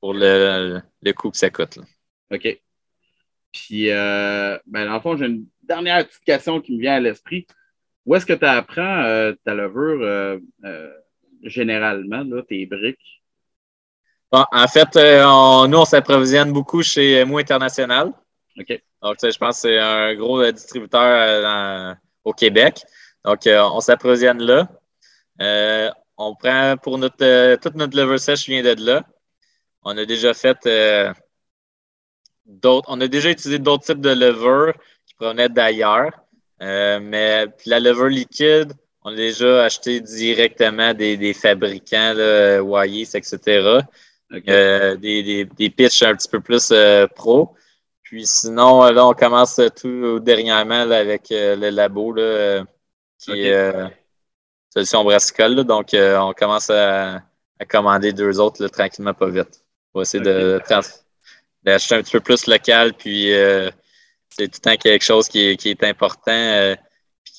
pour 0.00 0.14
le, 0.14 0.80
le, 1.02 1.12
coût 1.12 1.30
que 1.30 1.36
ça 1.36 1.50
coûte. 1.50 1.78
OK. 2.30 2.60
Puis, 3.52 3.88
ben, 3.88 4.60
dans 4.66 4.94
le 4.94 5.00
fond, 5.00 5.16
j'ai 5.16 5.26
une 5.26 5.46
dernière 5.62 6.06
petite 6.06 6.24
question 6.24 6.60
qui 6.60 6.74
me 6.74 6.80
vient 6.80 6.94
à 6.94 7.00
l'esprit. 7.00 7.46
Où 8.06 8.14
est-ce 8.14 8.24
que 8.24 8.32
tu 8.32 8.44
apprends 8.44 9.02
euh, 9.02 9.32
ta 9.44 9.52
levure 9.52 10.00
euh, 10.00 10.38
euh, 10.64 10.92
généralement, 11.42 12.24
tes 12.48 12.64
briques? 12.66 13.22
en 14.30 14.68
fait, 14.68 14.94
nous, 14.96 15.78
on 15.78 15.84
s'approvisionne 15.84 16.52
beaucoup 16.52 16.82
chez 16.82 17.24
Mou 17.24 17.38
International. 17.38 18.12
OK. 18.58 18.82
Donc, 19.02 19.16
je 19.22 19.38
pense 19.38 19.56
que 19.56 19.68
c'est 19.68 19.78
un 19.78 20.14
gros 20.14 20.50
distributeur 20.50 21.96
au 22.24 22.32
Québec. 22.32 22.84
Donc, 23.24 23.40
on 23.46 23.80
s'approvisionne 23.80 24.42
là. 24.42 24.68
on 26.16 26.34
prend 26.34 26.76
pour 26.76 26.98
notre, 26.98 27.56
toute 27.56 27.74
notre 27.74 27.96
lever 27.96 28.18
sèche 28.18 28.48
vient 28.48 28.62
de 28.62 28.84
là. 28.84 29.04
On 29.82 29.96
a 29.96 30.04
déjà 30.04 30.34
fait 30.34 30.58
d'autres, 32.46 32.88
on 32.88 33.00
a 33.00 33.08
déjà 33.08 33.30
utilisé 33.30 33.58
d'autres 33.58 33.84
types 33.84 34.00
de 34.00 34.10
levure 34.10 34.72
qui 35.06 35.14
provenaient 35.14 35.48
d'ailleurs. 35.48 36.12
mais 36.60 37.46
la 37.66 37.80
levure 37.80 38.08
liquide, 38.08 38.72
on 39.06 39.12
a 39.12 39.14
déjà 39.14 39.64
acheté 39.64 40.00
directement 40.00 40.92
des, 40.92 41.32
fabricants, 41.32 42.12
là, 42.14 42.60
etc. 42.84 43.80
Euh, 44.32 44.96
des, 44.96 45.22
des, 45.22 45.44
des, 45.44 45.70
pitchs 45.70 46.02
un 46.02 46.16
petit 46.16 46.28
peu 46.28 46.40
plus 46.40 46.70
euh, 46.72 47.06
pro. 47.06 47.54
Puis 48.06 48.26
sinon, 48.26 48.84
euh, 48.84 48.92
là, 48.92 49.06
on 49.06 49.14
commence 49.14 49.60
tout 49.80 50.20
dernièrement 50.20 50.90
avec 50.90 51.28
le 51.30 51.70
labo 51.70 52.12
là, 52.12 52.64
qui 53.18 53.46
est 53.46 53.72
solution 54.72 55.04
brassicole. 55.04 55.64
donc, 55.64 55.88
on 55.94 56.32
commence 56.32 56.70
à, 56.70 57.22
commander 57.68 58.12
deux 58.12 58.38
autres 58.38 58.66
tranquillement, 58.68 59.14
pas 59.14 59.28
vite. 59.28 59.64
On 59.94 60.00
va 60.00 60.02
essayer 60.02 60.22
d'acheter 60.22 61.94
un 61.94 62.02
petit 62.02 62.12
peu 62.12 62.20
plus 62.20 62.46
local. 62.46 62.92
Puis 62.94 63.30
c'est 64.28 64.48
tout 64.48 64.60
le 64.64 64.70
temps 64.70 64.76
quelque 64.76 65.04
chose 65.04 65.28
qui 65.28 65.48
est, 65.48 65.56
qui 65.56 65.70
est 65.70 65.84
important 65.84 66.76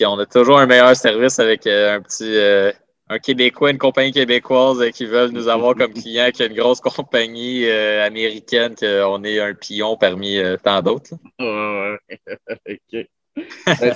on 0.05 0.19
a 0.19 0.25
toujours 0.25 0.59
un 0.59 0.65
meilleur 0.65 0.95
service 0.95 1.39
avec 1.39 1.65
euh, 1.65 1.95
un 1.95 2.01
petit 2.01 2.35
euh, 2.37 2.71
un 3.09 3.19
Québécois, 3.19 3.71
une 3.71 3.77
compagnie 3.77 4.11
québécoise 4.11 4.81
euh, 4.81 4.89
qui 4.89 5.05
veulent 5.05 5.31
nous 5.31 5.47
avoir 5.47 5.75
comme 5.75 5.93
client 5.93 6.29
qu'une 6.31 6.53
grosse 6.53 6.81
compagnie 6.81 7.69
américaine, 7.69 8.75
qu'on 8.75 9.23
est 9.23 9.39
un 9.39 9.53
pion 9.53 9.97
parmi 9.97 10.39
tant 10.63 10.81
d'autres. 10.81 11.13
OK. 11.39 13.07
Ben, 13.65 13.95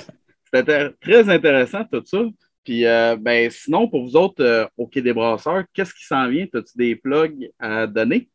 c'était 0.54 0.90
très 1.00 1.28
intéressant 1.28 1.84
tout 1.84 2.02
ça. 2.04 2.18
Puis 2.64 2.84
ben, 2.84 3.50
sinon, 3.50 3.88
pour 3.88 4.04
vous 4.04 4.16
autres 4.16 4.70
au 4.76 4.86
Quai 4.86 5.02
des 5.02 5.12
Brasseurs, 5.12 5.64
qu'est-ce 5.74 5.92
qui 5.92 6.04
s'en 6.04 6.28
vient? 6.28 6.46
As-tu 6.54 6.76
des 6.76 6.96
plugs 6.96 7.50
à 7.58 7.86
donner? 7.86 8.28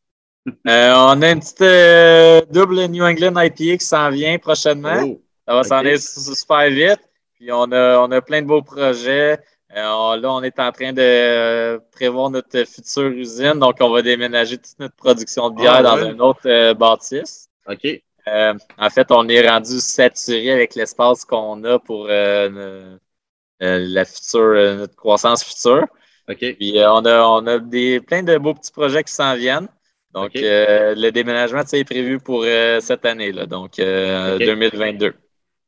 on 0.66 1.22
a 1.22 1.32
une 1.32 1.40
petite 1.40 2.52
double 2.52 2.86
New 2.88 3.04
England 3.04 3.40
IPA 3.40 3.78
qui 3.78 3.86
s'en 3.86 4.10
vient 4.10 4.38
prochainement. 4.38 5.02
Oh, 5.04 5.22
ça 5.48 5.54
va 5.54 5.64
s'en 5.64 5.76
aller 5.78 5.98
super 5.98 6.70
vite. 6.70 7.00
Puis 7.36 7.52
on 7.52 7.72
a, 7.72 8.00
on 8.00 8.12
a 8.12 8.22
plein 8.22 8.42
de 8.42 8.48
beaux 8.48 8.62
projets. 8.62 9.40
Euh, 9.78 10.18
là, 10.18 10.34
on 10.34 10.42
est 10.42 10.60
en 10.60 10.72
train 10.72 10.92
de 10.92 11.02
euh, 11.02 11.80
prévoir 11.92 12.32
notre 12.32 12.64
future 12.64 13.10
usine. 13.10 13.60
Donc, 13.60 13.78
on 13.80 13.92
va 13.92 14.02
déménager 14.02 14.58
toute 14.58 14.80
notre 14.80 14.96
production 14.96 15.52
de 15.52 15.56
bière 15.56 15.76
ah, 15.76 15.84
dans 15.84 16.04
une 16.04 16.20
autre 16.20 16.48
euh, 16.48 16.74
bâtisse. 16.74 17.50
OK. 17.70 17.86
en 18.26 18.90
fait, 18.90 19.08
on 19.12 19.28
est 19.30 19.48
rendu 19.48 19.80
saturé 19.80 20.52
avec 20.52 20.74
l'espace 20.74 21.26
qu'on 21.26 21.64
a 21.64 21.78
pour 21.80 22.08
la 22.08 24.06
future, 24.06 24.78
notre 24.78 24.96
croissance 24.96 25.44
future. 25.44 25.86
OK. 26.30 26.40
Puis 26.40 26.74
on 26.78 27.06
a, 27.06 27.22
on 27.24 27.46
a 27.46 27.60
des, 27.60 28.00
plein 28.00 28.24
de 28.24 28.38
beaux 28.38 28.56
petits 28.56 28.72
projets 28.72 29.04
qui 29.04 29.14
s'en 29.14 29.36
viennent. 29.36 29.68
Donc, 30.14 30.32
le 30.34 31.10
déménagement 31.12 31.62
est 31.62 31.84
prévu 31.84 32.20
pour 32.20 32.46
cette 32.80 33.06
année, 33.06 33.32
là, 33.32 33.46
donc 33.46 33.76
2022. 33.78 35.14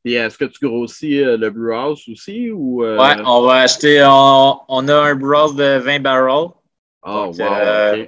Et 0.10 0.16
est-ce 0.16 0.40
que 0.40 0.46
tu 0.46 0.66
grossis 0.66 1.20
euh, 1.20 1.38
le 1.38 1.52
brewhouse 1.52 2.04
aussi? 2.10 2.50
Ou, 2.50 2.84
euh? 2.84 2.98
Ouais, 2.98 3.22
on 3.26 3.44
va 3.44 3.58
acheter, 3.58 4.02
on, 4.04 4.88
a 4.88 4.96
un 4.96 5.16
brewhouse 5.16 5.56
de 5.56 5.78
20 5.78 6.00
barrels. 6.00 6.50
Oh, 7.04 7.32
wow, 7.32 7.42
euh, 7.42 8.06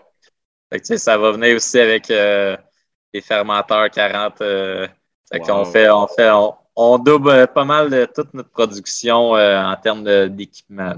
ça 0.81 1.17
va 1.17 1.31
venir 1.31 1.55
aussi 1.55 1.79
avec 1.79 2.07
des 2.07 3.21
fermenteurs 3.21 3.91
40. 3.91 4.41
on 4.41 5.65
fait, 5.65 5.89
on 5.91 6.07
fait, 6.07 6.31
on, 6.75 6.97
double 6.97 7.47
pas 7.53 7.65
mal 7.65 7.91
de 7.91 8.05
toute 8.05 8.33
notre 8.33 8.49
production 8.49 9.33
en 9.33 9.75
termes 9.75 10.27
d'équipement. 10.29 10.93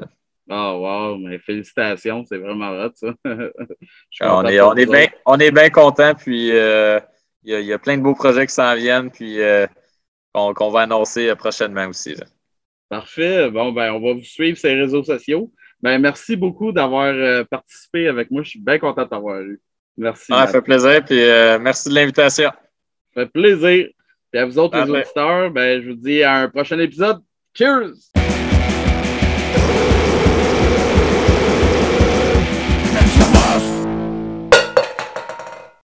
Oh, 0.50 0.80
wow, 0.80 1.18
mais 1.18 1.38
félicitations, 1.40 2.24
c'est 2.28 2.38
vraiment 2.38 2.70
hot, 2.70 2.92
ça. 2.96 3.08
on, 4.22 4.46
est, 4.46 4.62
on, 4.62 4.74
est 4.76 4.86
bien, 4.86 5.08
on 5.26 5.38
est 5.38 5.52
bien 5.52 5.70
content, 5.70 6.14
puis 6.16 6.48
il 6.50 7.04
y, 7.44 7.52
y, 7.52 7.74
a 7.74 7.80
plein 7.80 7.98
de 7.98 8.04
beaux 8.04 8.16
projets 8.16 8.48
qui 8.48 8.54
s'en 8.54 8.74
viennent, 8.76 9.12
puis 9.12 9.38
qu'on 10.34 10.70
va 10.70 10.82
annoncer 10.82 11.34
prochainement 11.36 11.88
aussi. 11.88 12.16
Parfait. 12.90 13.50
Bon, 13.50 13.72
ben, 13.72 13.92
on 13.94 14.00
va 14.00 14.14
vous 14.14 14.24
suivre 14.24 14.58
sur 14.58 14.70
les 14.70 14.82
réseaux 14.82 15.04
sociaux. 15.04 15.52
Ben, 15.82 16.00
merci 16.00 16.36
beaucoup 16.36 16.72
d'avoir 16.72 17.14
euh, 17.14 17.44
participé 17.44 18.08
avec 18.08 18.32
moi. 18.32 18.44
Je 18.44 18.50
suis 18.52 18.60
bien 18.60 18.80
content 18.80 19.04
de 19.04 19.10
t'avoir 19.10 19.42
eu. 19.42 19.60
Merci. 19.98 20.28
ça 20.32 20.48
fait 20.48 20.62
plaisir. 20.62 21.04
Puis 21.04 21.22
euh, 21.22 21.60
merci 21.60 21.90
de 21.90 21.96
l'invitation. 21.96 22.50
Ça 23.14 23.22
fait 23.22 23.32
plaisir. 23.32 23.88
Et 24.34 24.38
à 24.40 24.46
vous 24.46 24.58
autres, 24.58 24.78
les 24.78 24.90
auditeurs, 24.90 25.52
ben, 25.52 25.82
je 25.82 25.90
vous 25.90 25.96
dis 25.96 26.24
à 26.24 26.38
un 26.38 26.50
prochain 26.50 26.80
épisode. 26.80 27.22
Cheers! 27.54 27.94